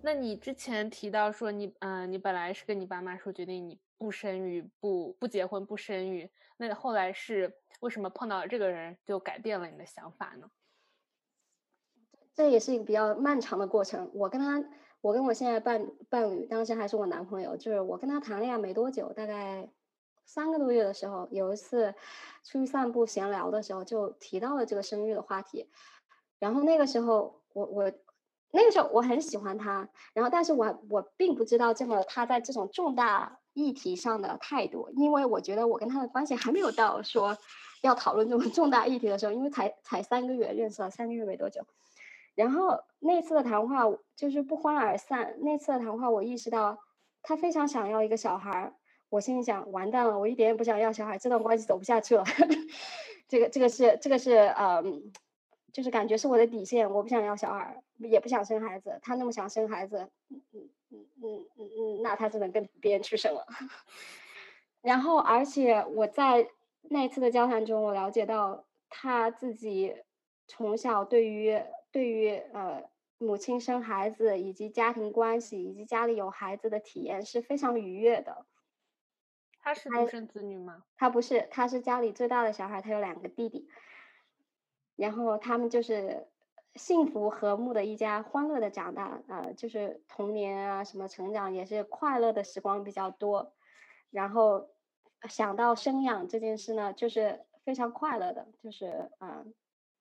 [0.00, 10.50] 那你之前提到说你，嗯，你本来是跟你爸妈说决定你不生育、不不结婚、不生育，那后来是为什么碰到这个人就改变了你的想法呢？
[12.34, 14.10] 这也是一个比较漫长的过程。
[14.14, 14.62] 我跟他，
[15.00, 19.68] 我跟我现在伴伴侣，当时还是我男朋友，就是我跟他谈恋爱没多久，大概
[20.24, 21.94] 三个多月的时候，有一次
[22.44, 25.68] 出去散步闲聊的时候，就提到了这个生育的话题。
[26.38, 27.92] 然后那个时候，我我。
[28.50, 37.36] 那个时候我很喜欢他，然后但是我我并不知道这么他在这种重大议题上的态度，因为我觉得我跟他的关系还没有到说
[37.82, 41.60] 要讨论这种重大议题的时候，因为才才三个月认识了三个月没多久，
[42.38, 43.82] 然后那次的谈话
[44.16, 45.36] 就是不欢而散。
[45.40, 46.78] 那次的谈话我意识到
[47.22, 48.74] 他非常想要一个小孩儿，
[49.10, 52.24] 我心里想完蛋了，我一点也不想要小孩，这段关系走不下去了。
[53.28, 55.12] 这个这个是这个是嗯。
[55.70, 58.98] 就是感觉是我的底线，我不想要小孩，也不想生孩子。
[59.02, 60.68] 他那么想生孩子，嗯嗯
[61.22, 63.46] 嗯嗯嗯，那他只能跟别人去生了。
[64.80, 66.48] 然后，而且我在
[66.80, 69.94] 那一次的交谈中，我了解到他自己
[70.48, 78.46] 从小对于对于呃母亲生孩子以及家庭关系以及家里有孩子的体验是非常愉悦的。
[79.60, 80.84] 他是独生子女吗？
[80.96, 83.68] 他不是，他是家里最大的小孩，他有两个弟弟。
[84.96, 86.26] 然后他们就是
[86.74, 93.52] 幸福和睦的一家，欢乐的长大啊，就是童年啊，什么成长也是快乐的时光比较多。
[94.10, 94.70] 然后
[95.28, 99.44] 想到生养这件事呢，就是非常快乐的，就是啊，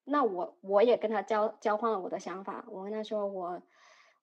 [0.09, 3.61] 那我我也跟他交交换了我的想法，我跟他说我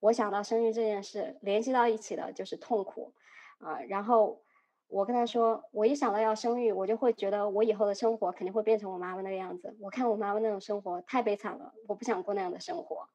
[0.00, 3.12] 我想到生育这件事，联系到一起的就是痛苦，
[3.58, 4.42] 啊，然后
[4.88, 9.76] 我跟他说，我一想到要生育，我就会觉得我以后的生活肯定会变成我妈妈那个样子。
[9.78, 13.08] 我看我妈妈那种生活太悲惨了，我不想过那样的生活。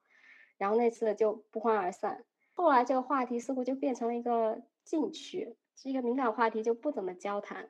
[0.57, 2.23] 然后那次就不欢而散。
[2.53, 7.69] 后来这个话题似乎就变成了一个禁区，是一个敏感话题，就不怎么交谈。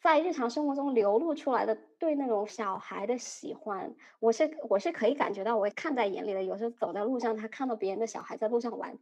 [0.00, 6.42] 在日常生活中流露出来的对那种小孩的喜欢，我是我是可以感觉到，我看在眼里的。
[6.42, 8.98] 有时候走在路上，他看到别人的小孩在路上玩，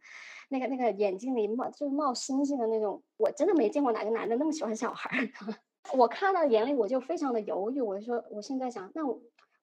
[0.48, 5.08] 那个那个眼睛里冒就是冒星星的那种，我真的没见过哪个男的那么喜欢小孩。
[5.94, 9.02] 我看到眼里我就非常的犹豫，我就说我现在想，那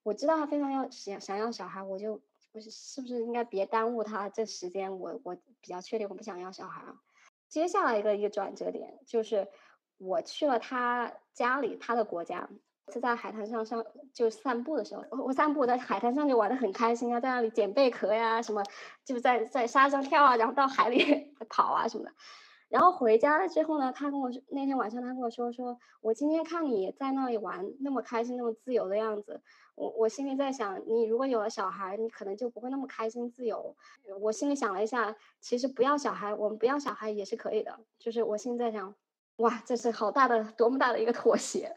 [0.04, 2.18] 我知道他非常要想想要小孩，我就
[2.50, 4.98] 不是是不是应该别耽误他这时间？
[4.98, 6.82] 我我比较确定我不想要小孩。
[7.46, 9.46] 接下来一个一个转折点就是。
[9.98, 12.48] 我去了他家里，他的国家
[12.92, 18.62] 是在海滩上上就散步的时候，我我散步在海滩上就玩的很开心啊，在那里捡贝壳呀什么，
[19.04, 22.12] 就在在沙上跳啊，然后到海里 跑啊什么的。
[22.68, 29.40] 然后回家了之后呢，他跟我说那天晚上他跟我说说，我今天看你在那里玩那么开心那么自由的样子，
[29.76, 33.76] 我我心里在想，你如果有了小孩，你可能就不会那么开心自由。
[34.20, 37.78] 我心里想了一下，其实不要小孩，我们不要小孩也是可以的。
[38.00, 38.94] 就是我心里在想。
[39.36, 41.74] 哇，这是好大的，多么大的一个妥协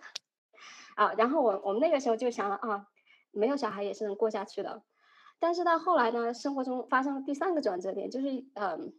[0.96, 1.14] 啊！
[1.18, 2.88] 然后我我们那个时候就想了啊，
[3.32, 4.84] 没有小孩也是能过下去的。
[5.40, 8.94] 但是到后来呢，生活中发生了第三个转折点，就是嗯。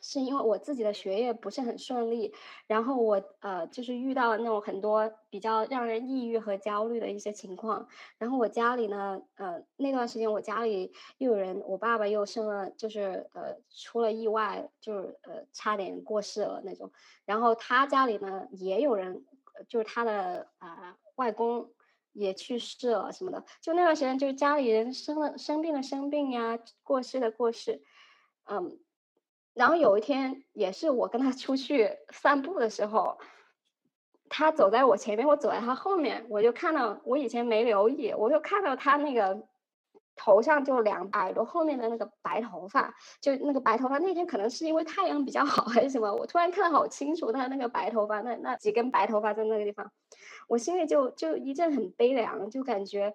[0.00, 2.32] 是因为我自己的学业不是很顺利，
[2.66, 16.90] 然后我呃就是遇到了那种很多比较让人抑郁和焦虑的一些情况，然后我家里呢呃那段时间我家里又有人，我爸爸又生了就是呃出了意外，就是呃差点过世了那种，
[17.24, 19.24] 然后他家里呢也有人，
[19.68, 21.70] 就是他的啊外公
[22.12, 27.82] 也去世了什么的，就那段时间就是家里人生了生病的生病呀，过世的过世，
[28.44, 28.78] 嗯。
[29.58, 33.18] 然后有一天，也是我跟他出去散步的时候，
[34.28, 39.48] 他走在我前面，我走在他后面，我就看到我以前没留意，我就看到他那个
[40.14, 43.98] 头上就两耳朵后面的那个白头发，就那个白头发。
[43.98, 49.90] 那天可能是因为太阳比较 好还是什么，我突然看得好清楚，他那个白头发，那那几根白头发在那个地方，
[50.46, 53.12] 我心里就就一阵很悲凉，就感觉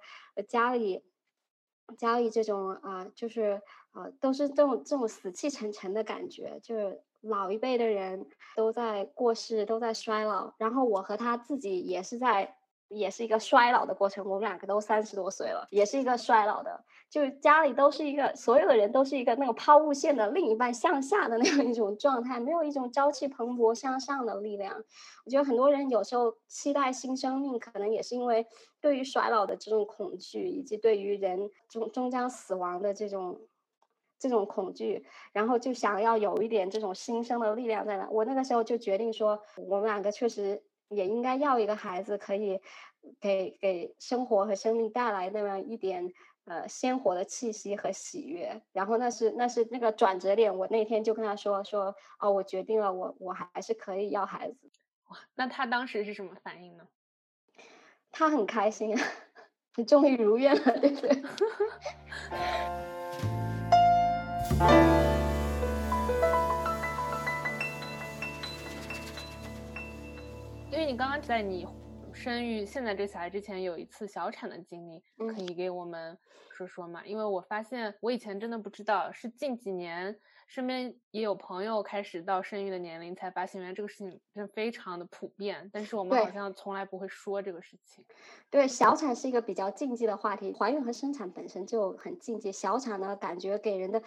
[0.49, 1.05] 家里
[1.97, 3.61] 交易这种啊，就是。
[3.93, 12.57] 啊，都是这种这种死气沉沉的感觉，就是老一辈的人都在过世，都在衰老，然后我和他自己也是在，
[12.93, 14.25] 也是一个衰老的过程。
[14.25, 24.83] 我们两个都三十多岁了，也是一个衰老的，就家里都是一个，所有的人都是一个那个抛物线的另一半向下的那样 一种状态，没有一种朝气蓬勃向上的力量。
[25.25, 28.45] 我觉得很多人有时候期待新生命，可能也是因为
[28.79, 33.39] 对于衰老的这种恐惧，以及对于人终终将死亡的这种。
[34.19, 38.07] 这种恐惧，然后就想要有一点这种新生的力量在那。
[38.09, 40.63] 我那个时候就决定说，我们两个确实
[40.95, 42.59] 也应该要一个孩子，可以
[43.19, 46.13] 给给生活和生命带来那么一点
[46.45, 48.61] 呃鲜活的气息和喜悦。
[48.71, 50.57] 然后那是那是那个转折点。
[50.57, 54.71] 我那天就跟他说说，哦，我决定了，我我还是可以要孩子。
[55.09, 56.87] 哇，那他当时是什么反应呢？
[58.11, 59.03] 他很开心啊，
[59.87, 61.23] 终于如愿了，对不对？
[70.73, 71.67] 因为你刚刚在你
[72.11, 76.17] 生育现在这个小孩之前有一次小产的经历，可以给我们
[76.51, 77.05] 说说吗？
[77.05, 88.03] 因为我发现我以前真的不知道，是近几年身边也有朋友开始到生育的年龄，才发现原来这个事情是非常的普遍，但是我们好像从来不会说这个事情。
[88.49, 94.01] 对，小产是一个比较禁忌的话题，怀孕和生产本身就很禁忌，小产呢感觉给人的。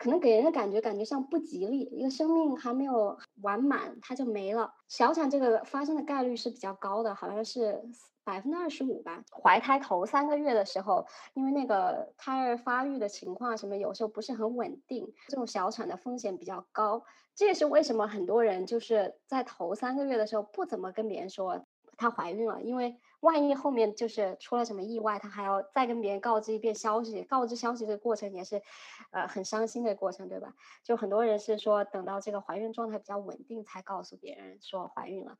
[0.00, 4.72] 可能给人的感觉感觉上不吉利，一个生命还没有完满，它就没了。
[4.88, 7.82] 小产这个发生的概率是比较高的，好像是
[8.24, 9.22] 百分之二十五吧。
[9.30, 17.04] 怀胎头三个月的时候，因为那个胎儿发育的情况什么，有时候不是很稳定，这种小产的风险比较高。
[17.34, 21.66] 这也是为什么很多人就是在头三个月的时候不怎么跟别人说
[21.98, 22.96] 她怀孕了，因为。
[23.20, 28.62] 万一后面就是出了什么意外，他还要再跟别人告知一遍消息，告知消息这个过程也是，
[29.10, 30.54] 呃，很伤心的过程，对吧？
[30.82, 35.36] 就很多人是说等到这个怀孕状态比较稳定才告诉别人说怀孕了。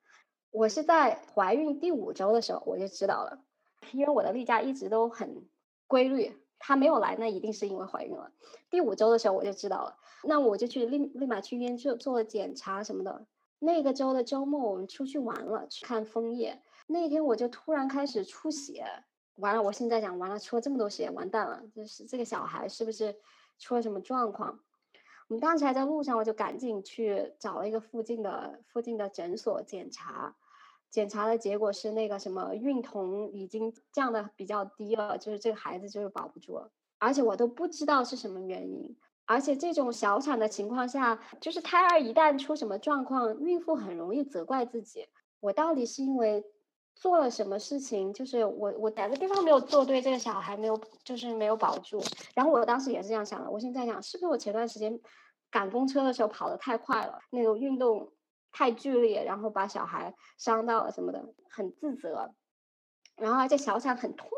[0.51, 3.43] 我是在怀孕第五周的时候我就知道了，
[3.93, 5.49] 因为我的例假一直都很
[5.87, 8.31] 规律，他没有来那一定是因为怀孕了。
[8.69, 13.27] 第五周的时候我就知道了，那我就去立立马去医院做做检查什么的。
[13.59, 16.61] 那个周的周末我们出去玩了，去看枫叶。
[16.93, 18.85] 那天我就突然开始出血，
[19.37, 23.17] 完了，我现在讲完了，出了这么多血，完蛋了，就是这个小孩是不是
[23.61, 24.59] 出了什么状况？
[25.29, 30.35] 我们当时还在路上，我就赶紧去找了一个附近的附近的诊所检查，
[30.91, 38.97] 检查的结果是那个什么孕酮已经降的比较低了，就是这个孩子就是保不住了，而且我都不知道是什么原因。
[39.27, 45.07] 而且这种小产的情况下，就是胎儿一旦出什么状况，孕妇很容易责怪自己。
[45.39, 46.45] 我到底是因为
[47.01, 48.13] 做了什么事情？
[48.13, 52.01] 就是我我哪个地方没有做对，这个小孩没有就是没有保住。
[52.35, 53.51] 然后我当时也是这样想的。
[53.51, 55.01] 我现在想，是不是我前段时间
[55.51, 58.13] 赶公车的时候跑得太快了，那个运动
[58.53, 62.35] 太剧烈，然后把小孩伤到了什么的，很自责。
[63.17, 64.29] 然后而且小产很痛，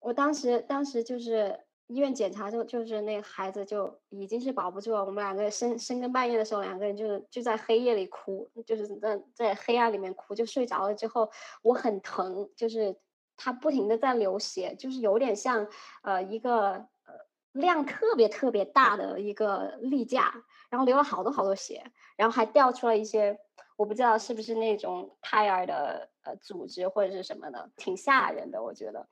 [0.00, 1.65] 我当时当时就是。
[1.88, 11.30] 医院检查就就是那个孩子就已经是保不住了，我们两个深深更半夜的时候，两个人就是就在黑夜里哭，就是在在黑暗里面哭，就睡着了之后，
[11.62, 12.96] 我很疼，就是
[13.36, 15.68] 他不停的在流血，就是有点像
[16.02, 17.14] 呃一个呃
[17.52, 20.34] 量特别特别大的一个例假，
[20.68, 21.84] 然后流了好多好多血，
[22.16, 23.38] 然后还掉出了一些
[23.76, 29.06] 我不知道是不是那种胎儿的呃组织或者是什么的，挺吓人的，我觉得。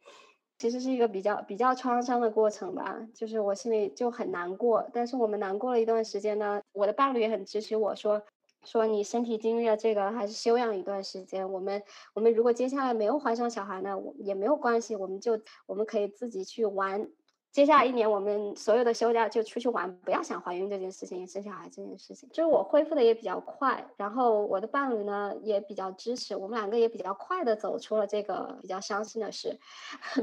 [0.64, 4.88] 其实是一个比较比较创伤的过程吧，就是我心里就很难过。
[4.94, 8.22] 但是我们难过了一段时间呢，我的伴侣也很支持我说，
[8.64, 11.52] 说你身体经历了这个，还是休养一段时间。
[11.52, 11.82] 我们
[12.14, 17.10] 我们如果接下来没有怀上小孩呢，也没有关系，我们就我们可以自己去玩。
[17.54, 22.28] 接下来一年，我们所有的休假就出去玩，不要想怀孕这件事情、生小孩这件事情。
[22.30, 29.56] 就是我恢复的也比较快，然后我的伴侣呢也比较支持，我们两个也比较快的走出了这个比较伤心的事。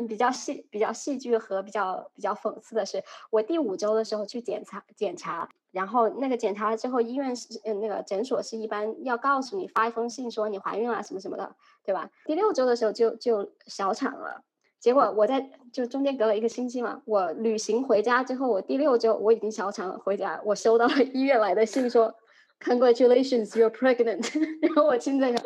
[0.10, 12.10] 比较戏、比较戏剧和比较比较讽刺的是，我第五周的时候去检查检查，然后那个检查了之后，医院是嗯那个诊所是一般要告诉你发一封信说你怀孕了什么什么的，对吧？
[12.26, 14.44] 第六周的时候就就小产了。
[14.82, 22.14] 结果我在就中间隔了一个星期嘛，我旅行回家之后，我第六周我已经小产了，回家我收到了医院来的信说
[22.60, 24.28] ，Congratulations, you're pregnant。
[24.60, 25.40] 然后我听这个，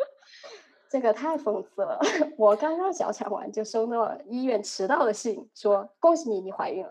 [0.90, 2.00] 这个太讽刺了。
[2.38, 6.90] 我刚刚小产完就收到了医院迟到的信，说恭喜你，你怀孕了。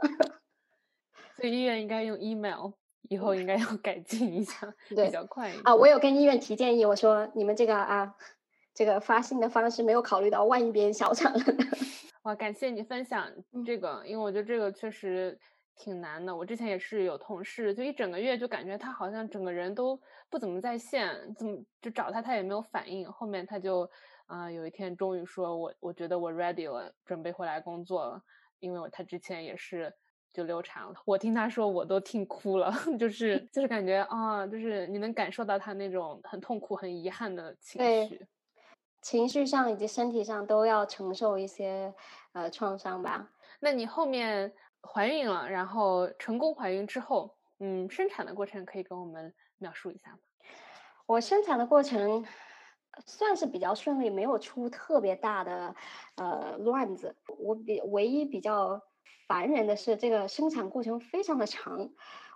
[1.38, 2.74] 所以医院应该用 email，
[3.10, 5.64] 以后应该要改进一下，比较快一点。
[5.66, 8.14] 啊，我有跟医院提建议，我说你们这个啊，
[8.76, 11.40] 这个发信的方式没有考虑到万一别人小产了。
[12.26, 13.32] 哇，感谢你分享
[13.64, 15.38] 这个，因为我觉得这个确实
[15.76, 16.36] 挺难的。
[16.36, 23.08] 我之前也是有同事，就一整个月就感觉他好像整个人都不怎么在线，怎么就找他他也没有反应。
[23.12, 23.88] 后面他就
[24.26, 28.20] 啊有一天终于说我我觉得我 ready 了，准备回来工作了。
[28.60, 29.94] 因为他之前也是
[30.34, 38.26] 就流产了，我听他说我都听哭了， 就是就是感觉啊，就是你能感受到他那种很痛苦、很遗憾的情绪。
[39.06, 41.94] 情绪上以及身体上都要承受一些
[42.34, 43.30] 呃创伤吧。
[43.60, 50.18] 那你后面怀孕了，然后成功怀孕之后，嗯，生产的过程可以跟我们描述一下吗？
[51.06, 52.26] 我生产的过程
[53.06, 55.76] 算是比较顺利，没有出特别大的
[56.16, 57.16] 呃乱子。
[57.38, 58.82] 我比唯一比较
[59.28, 61.92] 烦人的是，这个生产过程非常的长。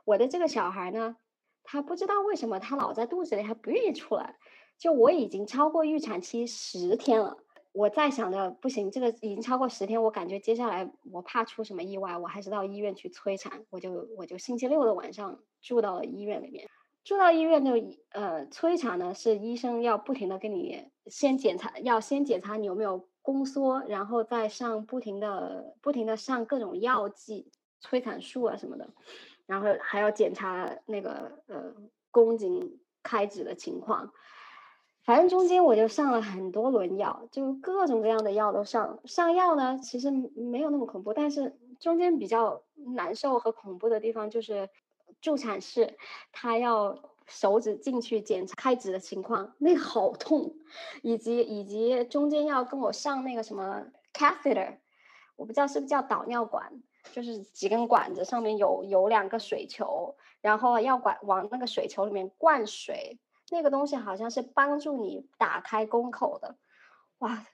[0.05, 1.15] 我的这个小孩呢，
[1.63, 4.37] 他不知道为什么他老在肚子里，还不愿意出来。
[4.79, 7.37] 就我已经超过预产期十天了，
[7.73, 13.65] 我在想着不行，这个已经超过十天，我感觉接下来我怕出什么意外，我还是到医院去催产。
[13.69, 16.69] 我就我就星期六的晚上住到了医院里面，
[17.03, 17.73] 住到医院就
[18.11, 28.89] 呃催产呢，是医生要不停的跟你先检查，要先检查你有没有宫缩，然后再上不停的不停的上各种药剂、催产素啊什么的，
[29.45, 31.73] 然后还要检查那个呃
[32.11, 34.13] 宫颈开指的情况。
[35.03, 38.99] 反正中间我就上了很多轮药，就各种各样的药都上。
[39.05, 42.61] 上药呢，其实没有那么恐怖，但是中间比较
[42.95, 44.69] 难受和恐怖的地方就是
[45.19, 45.97] 助产士
[46.31, 50.53] 他要手指进去检查开指的情况，那个好痛，
[51.01, 54.77] 以及以及中间要跟我上那个什么 catheter，
[55.37, 56.83] 我不知道是不是叫导尿管，
[57.13, 63.17] 就是几根管子上面有有两个水球，然后要管往那个水球里面灌水。
[63.51, 66.55] 那个东西好像是帮助你打开宫口的，
[67.19, 67.45] 哇！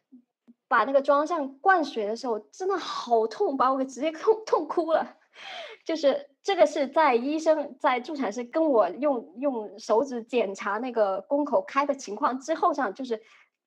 [0.67, 5.15] 把那个装上灌水的时候，真的好痛，把我给直接痛痛哭了。
[5.85, 13.21] 就是这个是在医生在助产师跟我用用手指检查那个宫口开的情况之后上，就是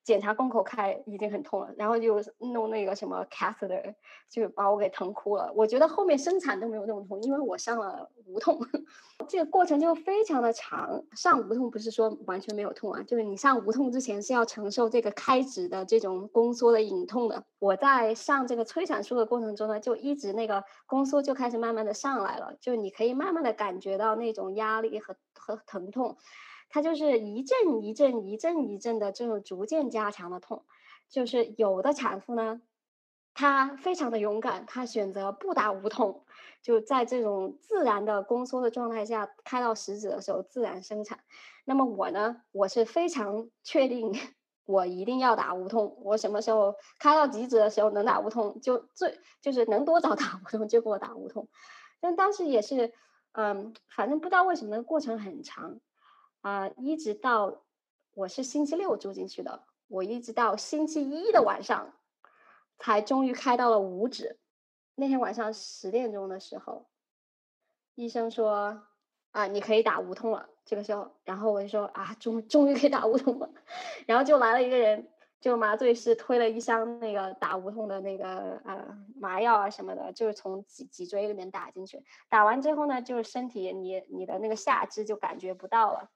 [0.08, 3.94] 检查宫口开已经很痛了，然后就弄那个什么 catheter，
[4.30, 5.52] 就把我给疼哭了。
[5.54, 8.58] 我觉得后面生产都没有那么痛，因为我上了无痛，
[9.28, 11.04] 这个过程就非常的长。
[11.14, 17.44] 上无痛不是说完全没有痛啊，就是你上无痛之前是要承受这个开指的这种宫缩的隐痛的。
[17.58, 26.16] 我在上这个催产素的过程中呢，就一直那个宫缩就开始慢慢的上来了，就你可以慢慢的感觉到那种压力和和疼痛。
[26.68, 30.64] 它就是一阵一阵一阵一阵的这种逐渐加强的痛，
[31.08, 32.60] 就是有的产妇呢，
[33.34, 36.24] 她非常的勇敢，她选择不打无痛，
[36.62, 41.20] 就在这种自然的宫缩的状态下开到十指的时候自然生产。
[41.64, 44.12] 那么我呢，我是非常确定
[44.64, 51.48] 我一定要打无痛，我什么时候开到几指的时候能打无痛，就最就是能多早 打无痛就给我打无痛。
[52.00, 52.92] 但当时也是，
[53.32, 55.80] 嗯，反正不知道为什么过程很长。
[56.40, 57.62] 啊，一直到
[58.14, 61.94] 我是星期六住进去的，我一直到星期一的晚上，
[62.78, 64.38] 才终于开到了五指。
[64.94, 66.88] 那天晚上十点钟的时候，
[67.94, 68.82] 医生说
[69.30, 70.48] 啊，你可以打无痛了。
[70.64, 73.50] 这个时候，然后我就说啊，终终于可以打无痛了。
[74.06, 75.08] 然后就来了一个人，
[75.40, 82.04] 就麻醉师推了一箱那个打无痛的那个呃麻药啊什么的，就是从脊脊椎里面打进去。
[82.28, 86.10] 打完之后呢，就是身体你你的那个下肢就感觉不到了。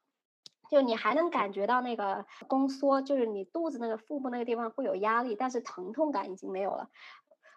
[0.73, 6.89] 就你还能感觉到那个宫缩，就是你肚子那个腹部那个地方会有压力，但是疼痛感已经没有了。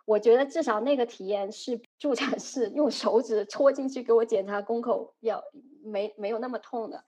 [0.05, 5.43] 我觉得至少那个体验是助产士用手指戳进去给我检查宫口要
[5.83, 7.05] 没没有那么痛的。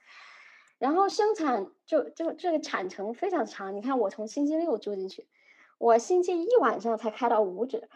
[0.78, 5.28] 然后生产就就这个产程非常长，你看我从星期六住进去，
[5.76, 7.86] 我星期一晚上才开到五指，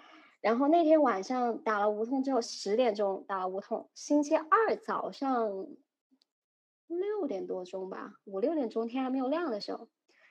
[0.42, 5.66] 然后那天晚上打了无痛之后十点钟打了无痛，星期二早上。
[7.22, 9.86] 六点多钟吧，五六点钟天还没有亮的时候，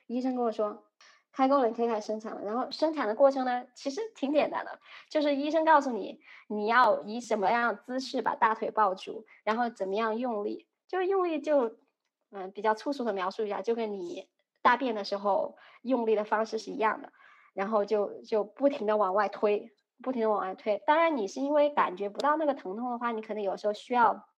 [0.06, 0.84] 医生跟我说
[1.32, 2.42] 开够了，你可以开始生产了。
[2.44, 4.78] 然后生产的过程呢，其实挺简单的，
[5.08, 11.78] 就是医生告诉你你要以什么样姿势把大腿抱住，然后怎么样用力，就用力就
[12.30, 14.28] 嗯比较粗俗的描述一下，就跟你
[14.60, 17.10] 大便的时候用力的方式是一样的，
[17.54, 19.72] 然后就就不停的往外推，
[20.02, 20.82] 不停的往外推。
[20.86, 24.28] 当然你是因为感觉不到那个疼痛的话，你可能有时候需要。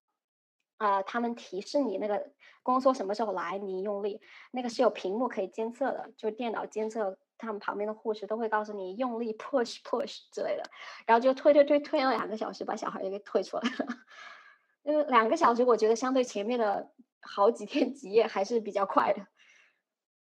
[0.77, 2.31] 啊，他们提示你那个
[2.63, 4.21] 宫缩什么时候来，你用力，
[4.51, 10.63] 那个是有屏幕可以监测的，就电脑监测，他们旁边的护士都会告诉你用力 push push 之类的，
[11.05, 13.85] 然后就推推推推了两个小时，把小孩也给推出来了。
[14.83, 19.25] 那个两个小时，我觉得相对前面的好几天 几夜还是比较快的。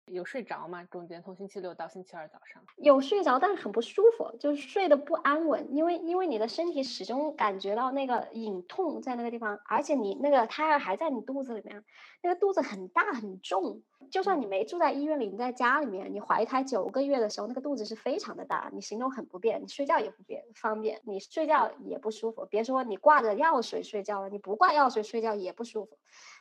[0.07, 0.83] 有睡着吗？
[0.83, 11.83] 中间从星期六到星期二早上有睡着，但是很不舒服，就是睡得不安稳，因为因为你的身体始终感觉到那个隐痛在那个地方，而且你那个胎儿还在你肚子里面，
[12.21, 13.81] 那个肚子很大很重，
[14.11, 25.97] 就算你没住在医院里，你在家里面，你怀胎九个月的时候，那个肚子是非常的大，你行动很不便，你睡觉也不便方便，你睡觉也不舒服，别说你挂着药水睡觉了，你不挂药水睡觉也不舒服，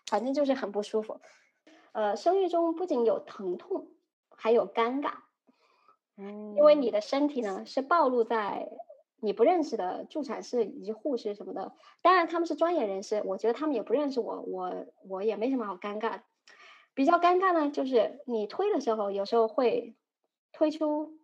[0.07, 1.21] 反正就是很不舒服。
[1.95, 3.87] 呃，生育中不仅有疼痛，
[4.31, 5.13] 还有尴尬，
[6.17, 8.69] 嗯，因为你的身体呢是暴露在
[9.21, 11.73] 你不认识的助产士以及护士什么的，
[12.03, 16.23] 当然他们是专业人士，我觉得他们也不认识我，我我也没什么好尴尬。
[16.95, 19.95] 比较尴尬呢，就是你推的时候，有时候会
[20.51, 21.17] 推出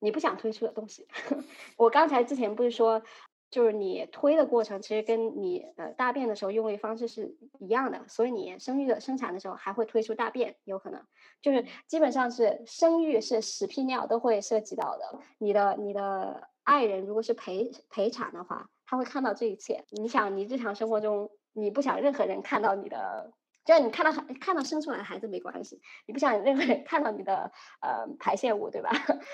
[0.00, 1.06] 你不想推出的东西。
[1.78, 3.02] 我刚才之前不是说。
[3.50, 11.02] 就是你推的过程，其实跟你呃大便的时候用力方式是一样的，所以你生育的生产的时候还会推出大便，有可能
[11.40, 15.18] 就是基本上是生育是屎屁尿都会涉及到的。
[15.38, 19.84] 你的你的爱人如果是陪陪产的话，他会看到这一切。
[19.90, 23.32] 你想，你日常生活中你不想任何人看到你的，
[23.64, 28.90] 就是你看到看到生出来的孩子没关系，你不想任何人看到你的呃排泄物，对吧？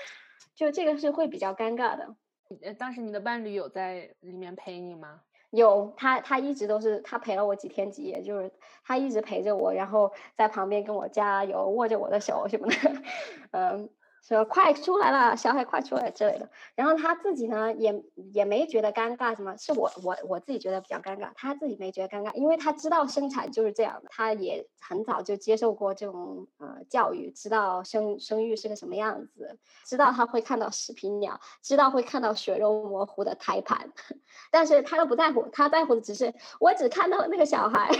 [0.55, 2.15] 就这个是会比较尴尬的。
[2.61, 5.21] 呃，当时你的伴侣有在里面陪你吗？
[5.51, 8.51] 有，他他一直都是他陪了我几天几夜，就是
[8.83, 13.01] 他一直陪着我，然后在旁边跟我加油，握着我的手什么的，
[13.51, 13.89] 嗯。
[14.27, 16.49] 说快出来了，小孩快出来之类的。
[16.73, 18.03] 然后他自己呢，也
[18.33, 33.91] 也没觉得尴尬，什么是我我我自己觉得比较尴尬，他自己没觉得尴尬，因为他知道生产就是这样的，他也很早就接受过这种呃教育，知道生生育是个什么样子，知道他会看到视频鸟，知道会看到血肉模糊的胎盘，
[34.49, 37.91] 但是他都不在乎，他在乎的只是我只看到了那个小孩，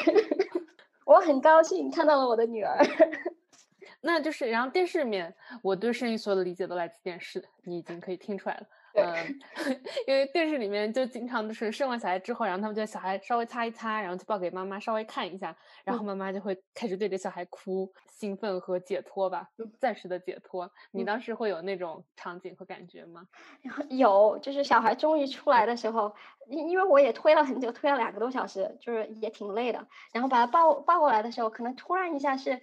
[1.05, 2.79] 我很高兴看到了我的女儿。
[4.05, 5.33] 那就是，然后电视里面，
[5.63, 8.67] 我对声音所有的理解都来自电视，你已经可以听出来了。
[8.93, 9.39] 嗯，
[10.07, 19.49] 因为电视里面就经常就是生完小孩之后，然后他们就小孩稍微擦一擦，然后就抱给妈妈稍微看一下，然后妈妈就会开始对着小孩哭，兴奋和解脱吧，
[19.79, 20.71] 暂时的解脱。
[20.91, 23.27] 你当时会有那种场景和感觉吗？
[23.89, 26.13] 有，就是小孩终于出来的时候，
[26.47, 29.87] 因因为我也推了很久，推了两个多小时，就是也挺累的。
[30.13, 32.61] 然后把他抱抱过来的时候，可能突然一下是。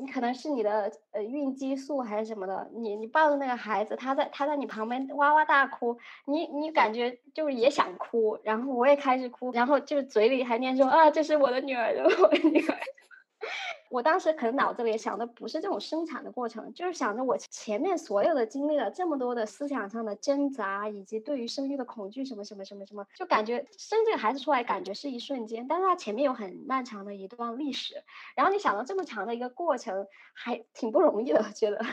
[0.00, 12.78] 你可能是你的呃孕激素还是什么的，你你抱着那个孩子，他在他在你旁边哇哇大哭，你你感觉就是也想哭，然后我也开始哭，然后就是嘴里还念说啊这是我的女儿，我的女儿。
[13.92, 28.02] 我当时可能脑子里想的不是这种生产的过程，就是想着我前面所有的经历了这么多的思想上的挣扎，以及对于生育的恐惧什么什么什么什么，就感觉生这个孩子出来感觉是一瞬间，但是他前面有很漫长的一段历史。
[28.34, 31.84] 然后你想到这么长的一个过程，还挺不容易的，觉得，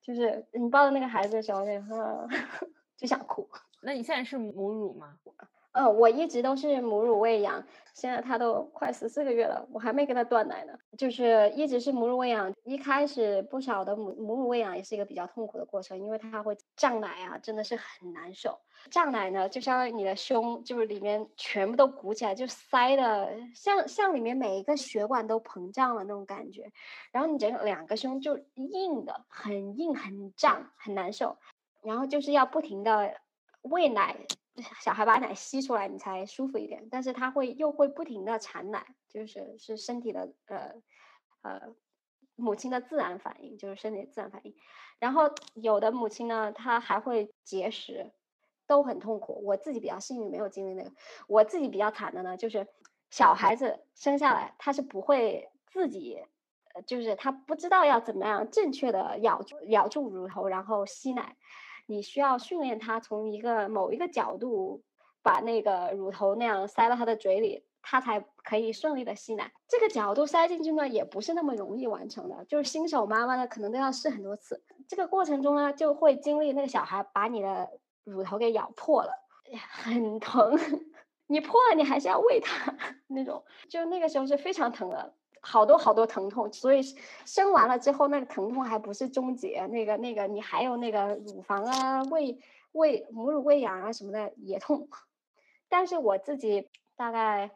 [0.00, 1.66] 就是你抱着那个孩子的时候，
[2.96, 3.48] 就 想哭。
[3.82, 5.16] 那你现在是母乳吗？
[5.72, 7.64] 嗯，我一直都是母乳喂养，
[7.94, 10.72] 现在他都快十四个月了，我还没给他断奶呢。
[10.98, 18.58] 就是一直是母乳喂养，一开始不少的母母乳喂养也是一个比较痛苦的过程，因为他会胀奶啊，真的是很难受。
[18.90, 26.68] 胀奶呢，就相当于你的胸就是里面全部都鼓起来，就塞的像像里面每一个血管都膨胀了那种感觉，
[27.12, 31.36] 然后你整个两个胸就硬的很硬很胀很难受，
[31.84, 33.14] 然后就是要不停的
[33.62, 34.16] 喂奶。
[34.80, 36.88] 小孩把奶吸出来，你才舒服一点。
[36.90, 40.74] 但是他会又会不停的产奶，就是是身体的呃
[41.42, 41.74] 呃
[42.36, 44.54] 母亲的自然反应，就是身体自然反应。
[44.98, 48.12] 然后有的母亲呢，她还会节食，
[48.66, 49.40] 都很痛苦。
[49.44, 50.92] 我自己比较幸运，没有经历那个。
[51.26, 52.66] 我自己比较惨的呢，就是
[53.10, 56.22] 小孩子生下来，他是不会自己，
[56.86, 61.36] 就是他不知道要怎么样正确的咬住咬住乳头，然后吸奶。
[61.90, 64.80] 你需要训练他从一个某一个角度
[65.22, 69.50] 把那个乳头那样塞到他的嘴里，他才可以顺利的吸奶。
[69.66, 74.62] 这个角度塞进去呢，也不是那么容易完成的，就是新手妈妈呢，可能都要试很多次。
[74.86, 77.68] 这个过程中呢，就会经历那个小孩把你的
[78.04, 79.10] 乳头给咬破了，
[79.68, 80.56] 很疼。
[81.26, 82.72] 你破了，你还是要喂他
[83.08, 85.12] 那种，就那个时候是非常疼的。
[85.42, 86.82] 好多好多疼痛，所以
[87.24, 92.38] 生完了之后，那个疼痛还不是终结，那个那个你还有那个乳房啊、喂
[92.72, 94.88] 喂母乳喂养啊什么的也痛，
[95.70, 97.50] 但是我自己大概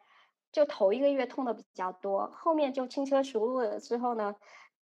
[0.50, 4.34] 就头一个月痛的比较多，后面就轻车熟路了之后呢，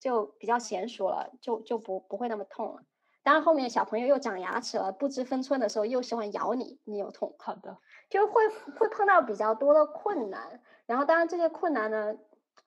[0.01, 2.83] 就比较娴熟了，就就不不会那么痛了。
[3.23, 7.37] 当然后面小朋友又长牙齿了，不知分寸的时候又喜欢咬你，你有痛。
[7.39, 7.79] 好的，
[8.09, 12.17] 就会会碰到比较多的困难，然后当然这些困难呢。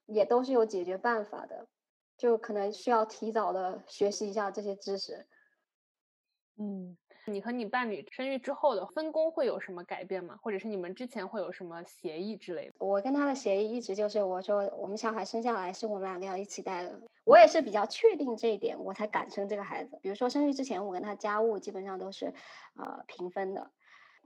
[0.06, 1.68] 也都是有解决办法的，
[2.18, 5.28] 就可能需要提早的学习一下这些知识。
[6.58, 6.95] 嗯，
[7.26, 10.38] 你和你伴侣生育之后的分工会有什么改变吗？
[10.41, 12.74] 或者是你们之前会有什么协议之类的？
[12.78, 17.01] 我跟他的协议一直就是，我说我们小孩生下来是我们两个要一起带的。
[17.26, 19.97] 我也是比较确定这一点，我才敢生这个孩子。
[20.01, 22.34] 比如说生育之前，我跟他家务基本上都是
[22.76, 23.72] 呃平分的。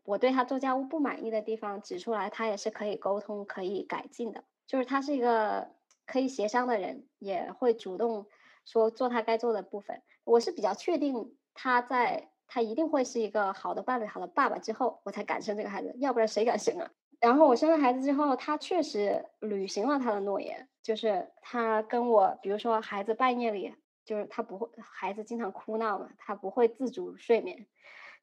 [0.03, 4.43] 我对他做家务不满意的地方指出来，他也是可以沟通、可以改进的。
[4.67, 5.71] 就是他是一个
[6.05, 8.27] 可以协商的人，也会主动
[8.65, 10.03] 说做他该做的部分。
[10.25, 16.91] 我是比较确定他在他一定会是一个好的伴侣、好的爸爸之后，我才敢生这个孩子，要不然谁敢生啊？
[17.19, 23.73] 然后我生了孩子之后，他确实履行了他的诺言，就是他跟我，比如说孩子半夜里，
[24.05, 27.65] 就是他不会，孩子经常哭闹嘛，他不会自主睡眠，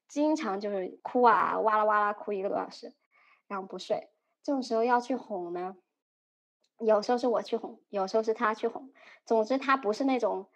[0.07, 2.93] 经常就是哭啊，哇啦哇啦哭一个多小时，
[3.47, 4.09] 然后不睡，
[4.43, 5.75] 这种时候要去哄呢。
[6.79, 8.91] 有时候是我去哄，有时候是他去哄。
[9.25, 10.47] 总之，他不是那种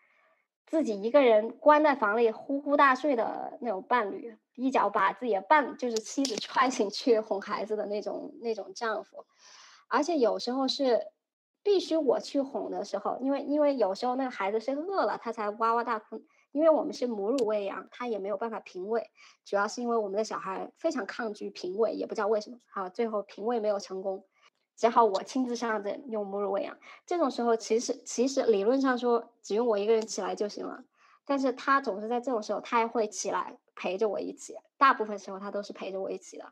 [0.65, 9.25] 自己一个人关在房里呼呼大睡的那种伴侣，一脚把自己的伴就是妻子踹醒去哄孩子的那种那种丈夫。
[9.87, 11.07] 而且有时候是
[11.63, 16.23] 必须我去哄的时候，因为因为有时候那个孩子是饿了，他才哇哇大哭。
[16.51, 19.11] 因为我们是母乳喂养，他也没有办法平喂，
[19.45, 22.57] 主要是因为我们的小孩非常抗拒平喂，也不知道为什么。
[22.71, 24.25] 好，最后平喂没有成功。
[24.79, 30.85] 只好我亲自上阵用母乳喂养，这种时候其实其实理论上说只用我一个人起来就行了，
[31.25, 36.45] 但是他总是在这种时候他还会起来陪着我一起，大部分时候他都是陪着我一起的，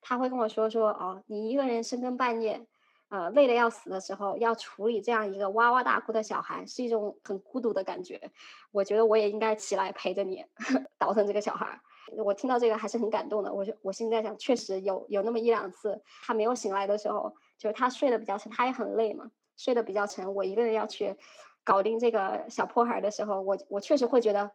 [0.00, 2.64] 他会跟我说说哦，你一个人深更半夜，
[3.08, 8.30] 呃累得要死的时候要处理这样一个哇哇大哭的小孩是一种很孤独的感觉，
[8.70, 10.44] 我觉得我也应该起来陪着你
[11.00, 11.80] 倒腾这个小孩。
[12.16, 21.16] 我听到这个还是很感动的，我就我现在想，确实有有那么一两次他没有醒来的时候，就是他睡得比较沉，他也很累嘛，睡得比较沉，我一个人要去
[21.62, 24.50] 搞定这个小破孩的时候，我我确实会觉得，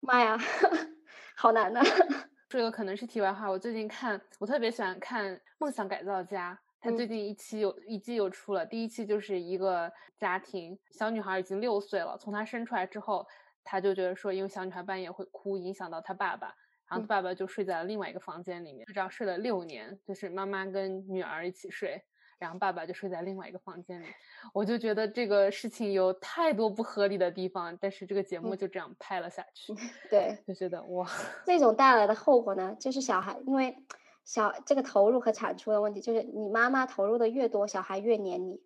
[0.00, 0.36] 妈呀，
[1.36, 1.80] 好难呐。
[2.50, 3.48] 这个可能是题外话。
[3.48, 8.66] 我最近看，我特别喜欢看《梦想改造家》，他最近一期有一季又出了。
[8.66, 13.24] 第一期就是一个家庭，小女孩已经六岁了，从她生出来之后，
[13.62, 16.52] 他就觉得说，因为小女孩半夜会哭，影响到她爸爸，
[16.90, 22.02] 然后爸爸就睡在了另外一个房间里面，就这样睡了六年，就是妈妈跟女儿一起睡。
[22.42, 24.06] 然后爸爸就睡在另外一个房间里，
[24.52, 29.72] 我就觉得这个事情有太多不合理的地方，但是这个节目就这样拍了下去。
[30.10, 31.08] 对，就觉得哇，
[31.46, 33.76] 这种带来的后果呢，就是小孩因为
[34.24, 38.60] 小这个投入和产出的问题，就是你妈妈投入的越多，小孩越黏你，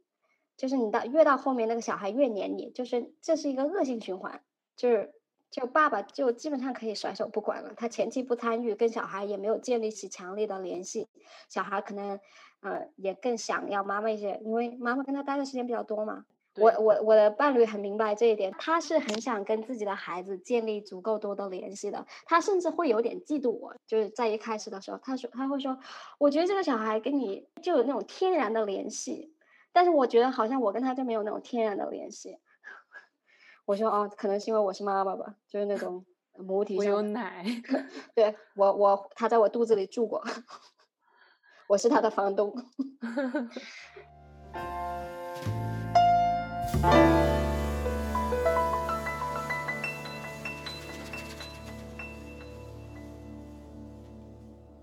[0.56, 4.40] 就是你到越到后面那个小孩越黏你，就是这是一个恶性循环，
[4.74, 5.12] 就是
[5.50, 11.08] 就爸爸就基本上可以甩手不管了，他前期不参与，跟小孩也没有建立起强烈的联系，
[11.48, 12.18] 小孩可能。
[12.60, 16.24] 呃，也更想要妈妈一些，因为妈妈跟他待的时间比较多嘛。
[16.56, 22.04] 我我我的伴侣很明白这一点，他是很想跟自己的孩子建立足够多的联系的。
[22.24, 25.78] 他甚至会有点嫉妒我，就是在一开始的时候，他说他会说，
[26.18, 29.32] 我觉得这个小孩跟你就有那种天然的联系，
[29.70, 32.38] 但是我觉得好像我跟他就没有那种天然的联系。
[33.66, 36.06] 我说哦，可能是因为我是妈妈吧，就是那种
[36.38, 36.78] 母体。
[36.78, 37.44] 我有奶。
[38.14, 40.22] 对我我他在我肚子里住过。
[41.66, 42.54] 我是他的房东。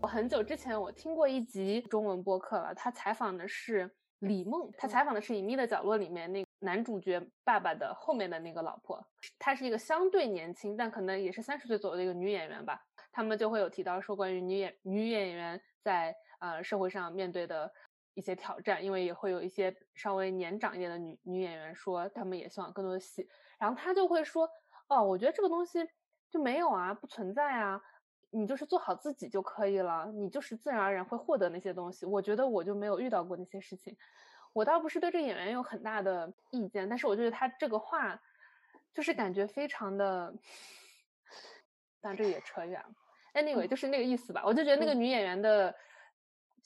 [0.01, 9.05] 我很久之前我听过一集中文播客了，他采访的是李梦，他采访的是《隐秘的角落》里面那男主角爸爸的后面的那个老婆，
[9.37, 12.81] 她是一个相对年轻，但可能也是三十岁左右的一个女演员吧。
[13.11, 16.15] 他们就会有提到说关于女演女演员在。
[16.39, 17.71] 呃，社会上面对的
[18.15, 23.25] 一些挑战，因为也会有一些稍微年长一点的女女演员说，她们也希望更多的戏，
[23.57, 24.45] 然后她就会说，
[24.89, 25.79] 哦，我觉得这个东西
[26.29, 27.81] 就没有啊，不存在啊，
[28.29, 32.05] 你就是做好自己就可以了，你就是自然而然会获得那些东西。
[32.05, 33.95] 我觉得我就没有遇到过那些事情，
[34.53, 38.21] 我倒不是对这个演员有很大的意见，但是我觉得他这个话
[38.93, 40.33] 就是感觉非常的，
[42.01, 42.89] 但这也扯远了。
[43.33, 45.75] Anyway，就是那个意思吧，我就觉得那个女演员的。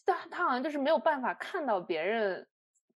[0.05, 2.47] 但她好像就是没有办法看到别人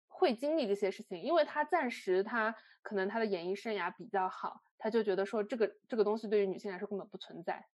[0.07, 7.65] 会经历这些事情，因为她暂时她可能她的演艺生涯比较好，她就觉得说这个这个东西对于女性来说根本不存在。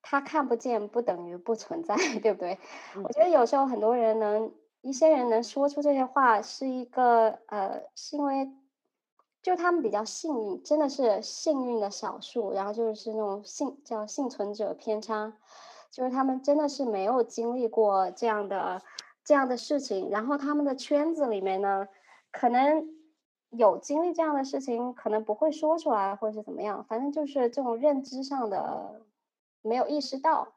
[0.00, 2.58] 她看不见不等于不存在， 对不对？
[3.02, 4.54] 我觉得有时候很多人能
[4.86, 8.48] 一些人能说出这些话，是一个呃，是因为
[9.42, 15.32] 就他们比较幸运，真的是幸运的少数，然后就是那种幸叫幸存者偏差。
[15.90, 18.80] 就是他们真的是没有经历过这样的
[19.24, 21.88] 这样的事情，然后他们的圈子里面呢，
[22.30, 22.86] 可能
[23.50, 29.00] 有经历这样的事情，可能不会说出来或者是怎么样，反正就是这种认知上的
[29.62, 30.52] 没有意识到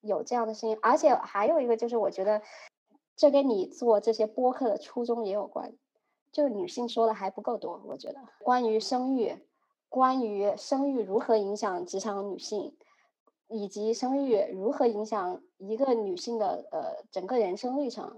[0.00, 2.42] 有这样的声音，而且还有一个就是我觉得
[3.18, 5.74] 这跟你做这些播客的初衷也有关，
[6.32, 9.44] 就是女性说的还不够多，我觉得关于生育，
[9.90, 12.74] 关于生育如何影响职场女性。
[13.50, 18.14] 以及生育如何影响一个女性的呃整个人生历程，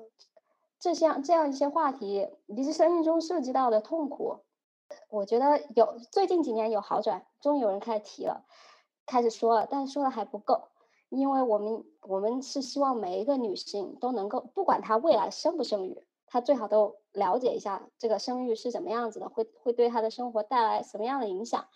[0.81, 4.39] 这项这样一些话题，以及生命中涉及到的痛苦，
[5.09, 8.45] 我觉得有最近几年有好转，终于有人开始提了，
[9.07, 10.65] 开始说了，但是说的还不够，
[11.11, 21.67] 因为我们我们是希望每一个女性都能够，不管她未来生不生育，她最好都了解一下这个生育是怎么样子的，会会对她的生活带来什么样的影响。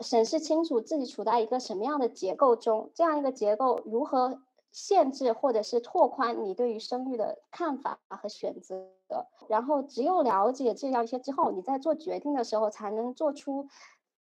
[0.00, 4.40] 审视清楚自己处在一个什么样的结构中，这样一个结构如何
[4.72, 8.88] 限制或者是拓宽你对于生育的看法和选择。
[9.48, 13.68] 然后，只有了解这样一些之后，你在做决定的时候，才能做出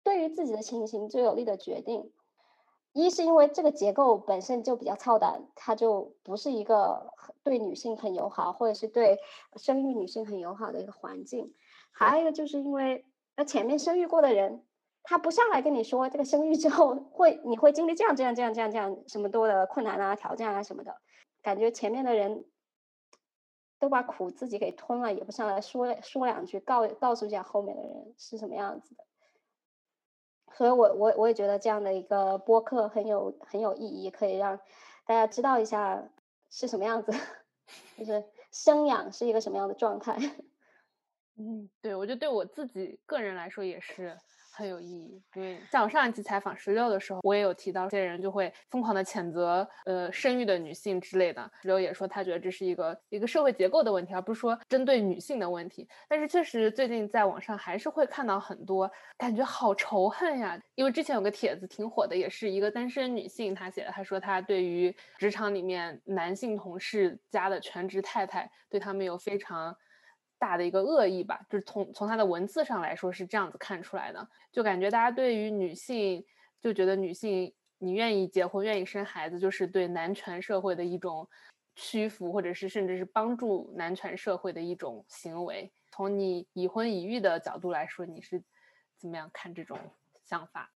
[0.04, 2.12] 对于自己的情形最有利的决定。
[2.92, 7.12] 一是因为这个结构本身就比较操蛋，它就不是一个
[7.42, 9.18] 对女性很友好，或者是对
[9.56, 11.54] 生育女性很友好的一个环境。
[11.90, 13.04] 还有一个就是因为
[13.36, 14.64] 那前面生育过的人。
[15.04, 20.94] 他不上来跟你说这个生育之后会你会经历这样这样这样这样这样什么多的困难啊挑战啊什么的，
[21.40, 22.44] 感觉前面的人
[23.78, 29.04] 都把苦自己给吞了，也不上来说说两句告告诉一下后面的人是什么样子的。
[30.54, 34.58] 所以我我我也觉得这样的一个播客很有很有意义，可以让
[35.06, 36.10] 大家知道一下
[36.50, 37.12] 是什么样子，
[37.96, 40.16] 就是生养是一个什么样的状态。
[41.38, 44.18] 嗯，对，我觉得对我自己个人来说也是。
[44.58, 51.48] 很有意义，因为像我上一期采访十六的时候，我也有提到，这些人就会疯狂的谴责呃生育的女性之类的。
[51.62, 55.88] 十六也说他觉得这是一个一个社会结构的问题，而不是说针对女性的问题。
[56.08, 69.76] 但是确实最近在网上还是会看到很多感觉好仇恨呀，因为之前有个帖子挺火的，也是一个单身女性她写的，她说她对于职场里面男性同事家的全职太太，对他们有非常。
[70.38, 76.24] 大的一个恶意吧，就是从从他的文字上来说是这样子看出来的，就感觉大家对于女性
[76.60, 81.28] 就觉得女性你愿意结婚愿意生孩子，就是对男权社会的一种
[81.74, 85.72] 屈服，或者是甚至是帮助男权社会的一种行为。
[85.90, 88.42] 从你已婚已育的角度来说，你是
[88.96, 89.78] 怎么样看这种
[90.24, 90.72] 想法？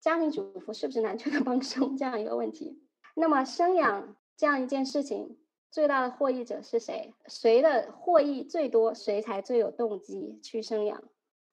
[0.00, 2.78] 家庭主妇是不是男权的帮凶 这样一个问题？
[3.14, 5.38] 那么生养这样一件事情。
[5.74, 7.12] 最大的获益者是谁？
[7.26, 11.02] 谁的获益最多，谁才最有动机去生养？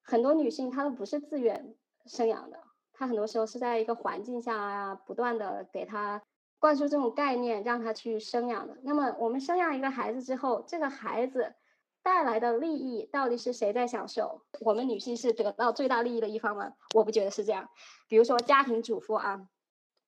[0.00, 1.74] 很多女性她都不是自愿
[2.06, 2.60] 生养的，
[2.92, 6.22] 她很多时候是在一个环境下啊，不断的给她
[6.60, 8.78] 灌输这种概念，让她去生养的。
[8.84, 11.56] 那么我们生养一个孩子之后，这个孩子
[12.04, 14.42] 带来的利益到底是谁在享受？
[14.60, 16.74] 我们女性是得到最大利益的一方吗？
[16.94, 17.68] 我不觉得是这样。
[18.06, 19.48] 比如说家庭主妇啊，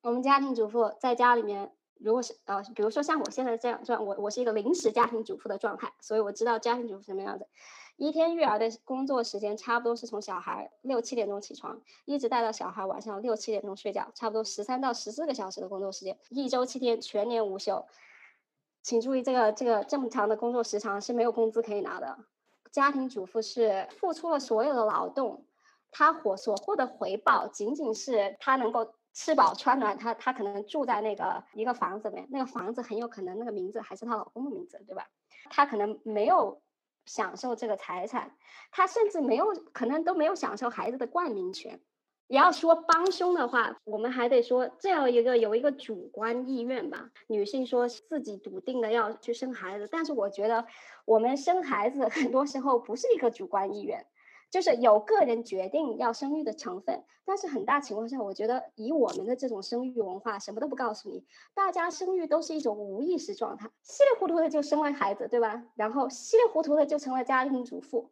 [0.03, 1.73] 我们家庭主妇在家里面。
[2.05, 7.47] 如果是呃，比如说像我现在这样状，我我是一个临时家庭主妇的状态，所以我知道家庭主妇什么样子。
[7.97, 17.87] 一天育儿的工作时间差不多是从小孩六七点钟起床，一直带到小孩晚上六七点钟睡觉，差不多十三到十四个小时的工作时间，一周七天全年无休。
[18.83, 22.19] 请注意，这个这个这么长的工作时长是没有工资可以拿的。
[22.71, 25.47] 家庭主妇是付出了所有的劳动，
[25.91, 28.93] 他获所获的回报仅仅是他能够。
[29.15, 35.07] 吃饱穿暖，她她可能住在那个一个房子里面，那个房子很有可能那个名字还是她老公的名字，对吧？
[35.49, 36.61] 她可能没有
[37.07, 38.37] 享受这个财产，
[38.71, 41.81] 她甚至没有可能都没有享受孩子的冠名权。
[42.27, 47.11] 也要说帮凶的话，我们还得说这样一个有一个主观意愿吧。
[47.29, 50.67] 女性说自己笃定的要去生孩子，但是我觉得
[51.05, 54.07] 我们生孩子 很多时候不是一个主观意愿。
[54.55, 61.25] 就是有个人决定要生育的成分，但是很大情况下，我觉得以我们的这种生育文化，什么都不告诉你，
[61.55, 65.65] 大家生育都是一种无意识状态，稀里糊涂的就生了孩子，对吧？
[65.75, 68.09] 然后稀里糊涂的就成了家庭主妇，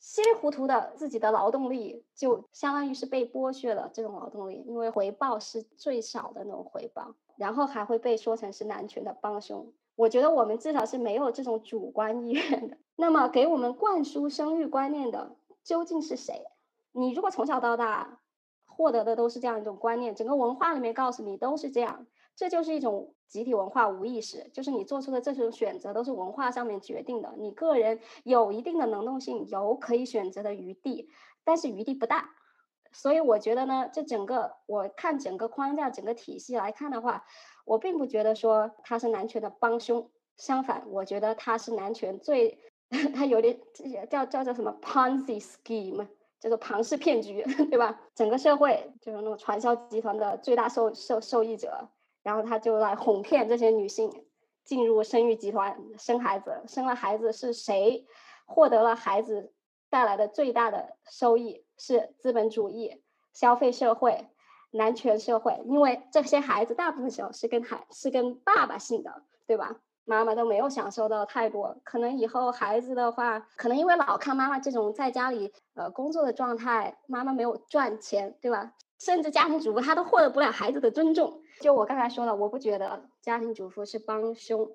[0.00, 9.70] 稀里糊涂的自己的劳动力就相当于是被剥削了，这种劳动力，因为回报是最少的那种回报，然后还会被说成是男权的帮凶。
[9.94, 12.78] 我觉得我们至少是没有这种主观意愿的。
[12.96, 15.36] 那么给我们灌输生育观念的。
[15.66, 16.44] 究竟是谁？
[16.92, 18.20] 你如果从小到大
[18.64, 22.06] 获得的都是这样一种观念，整个文化里面告诉你都是这样，
[22.36, 27.34] 这就是一种集体文化无意识，就是你做出的这种选择都是文化上面决定的。
[27.36, 31.10] 你个人有一定的能动性，有可以选择的余地，
[31.42, 32.30] 但是余地不大。
[32.92, 37.24] 所以我觉得呢，这整个我看整个框架、整个体系来看的话，
[37.64, 42.60] 我并不觉得说他是男权的帮凶，相反，我觉得他是男权最。
[43.14, 43.58] 他有点
[44.08, 46.06] 叫叫叫什么 Ponzi scheme，
[46.38, 48.00] 叫做庞氏骗局， 对吧？
[48.14, 51.88] 整个社会就是那种传销集团的最大受受受益者，
[52.22, 54.24] 然后他就来哄骗这些女性
[54.64, 58.06] 进入生育集团生孩子，生了孩子是谁
[58.44, 59.52] 获得了孩子
[59.90, 61.64] 带来的最大的收益？
[61.78, 64.28] 是资本主义消费社会
[64.70, 69.80] 男权社会，因为这些孩子大部分时候是跟孩是跟爸爸姓的，对吧？
[70.06, 78.72] 妈妈都没有享受到太多，可能以后孩子的话，可能因为老看妈妈这种在家里呃工作的状态，妈妈没有赚钱，对吧？
[78.98, 81.42] 甚至家庭主妇她都获得不了孩子的尊重。
[81.60, 84.70] 就我刚才说了，我不觉得家庭主妇是帮凶，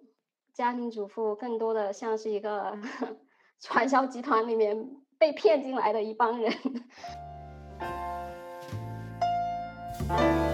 [0.54, 2.78] 家庭主妇更多的像是一个
[3.60, 6.54] 传销集团里面被骗进来的一帮人。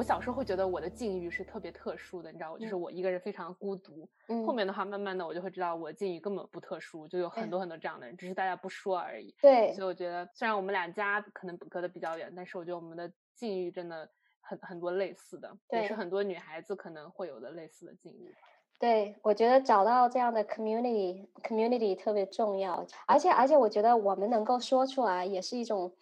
[0.00, 4.08] 我小时候会觉得我的境遇是特别特殊的，你知道，就是我一个人非常孤独。
[4.46, 9.34] 后面的话，慢慢的我就会知道我境遇根本不特殊，就有很多很多这样的人，只是大家不说而已。
[9.42, 14.08] 对，所以我觉得虽然我们俩家可能隔得比较远，但是我觉得我们的境遇真的
[14.40, 18.34] 很很多类似的，也是很多女孩子可能会有的类似的境遇。
[18.78, 25.94] 对，我觉得找到这样的 community community 特别重要，而且而且我觉得我们能够说出来也是一种，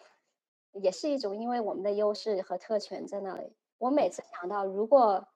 [0.71, 3.51] 也是一种因为我们的优势和特权在那里。
[3.79, 5.27] 我每次想到，如果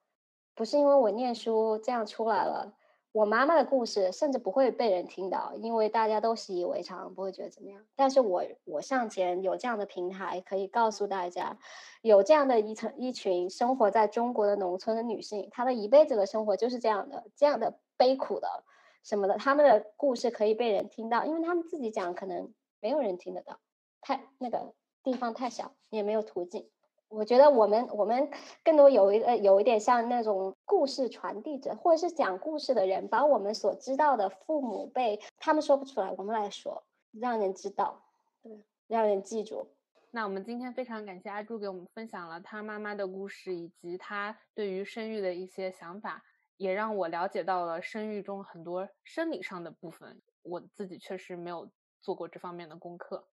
[0.54, 2.76] 不是因为我念书这样出来了，
[3.10, 7.84] 我妈妈的故事甚至不会被人听到，因为大家都习以为常，不会觉得怎么样。
[7.96, 11.56] 但是我我向前有这样的平台，可以告诉大家，
[12.02, 18.64] 有这样的一层一群生活在中国的农村的女性，她的一辈子的生活就是这样的，这样的悲苦的，
[19.02, 23.58] 什么的，他们的故事可以被人听到，因为他们自己讲可能没有人听得到，
[24.00, 26.68] 太那个地方太小，也没有途径。
[27.08, 28.28] 我觉得我们我们
[28.64, 38.02] 更多有一个有一点像那种故事传递者，或者是讲故事的人，把我们所知道的父母辈他们说不出来，我们来说，让人知道，
[38.42, 39.68] 对，让人记住。
[40.10, 46.22] 那我们今天非常感谢阿朱给我们分享了他妈妈的故事，以及他对于生育的一些想法，
[46.56, 50.20] 也让我了解到了生育中很多生理上的部分。
[50.42, 53.26] 我自己确实没有做过这方面的功课，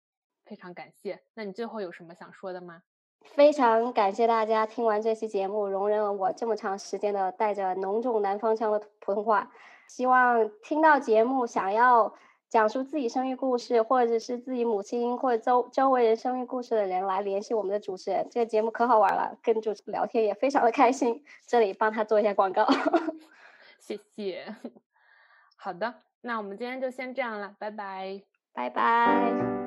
[0.44, 1.22] 非常感谢。
[1.34, 2.82] 那你最后有什么想说的吗？
[3.24, 9.50] 非常感谢大家听完这期节目，容忍我这么长时间的带着浓重南方腔的普通话。
[9.88, 12.14] 希望听到节目想要
[12.48, 18.26] 讲述自己生育故事，或者是自己母亲或者周周围人生育故事的人来联系我们的主持人。
[18.30, 21.24] 这个节目可好玩了，跟主持人聊天也非常的开心。
[21.46, 22.66] 这里帮他做一下广告，
[23.78, 24.54] 谢谢。
[25.56, 29.59] 好的，那我们今天就先这样了，拜拜，拜拜。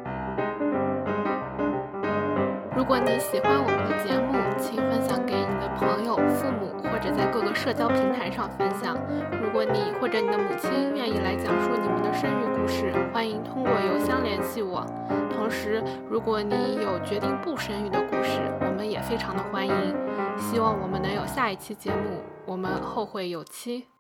[2.84, 8.97] 如果你喜欢我们的节目，请分享给你的朋友、父母，或者在各个社交平台上分享。
[9.41, 14.86] 如果你或者你的母亲愿意来讲述你们的生育故事，欢迎通过邮箱联系我。
[15.34, 19.73] 同时，如果你有决定不生育的故事，我们也非常的欢迎。
[20.38, 23.92] 希望我们能有下一期节目，我们后会有期。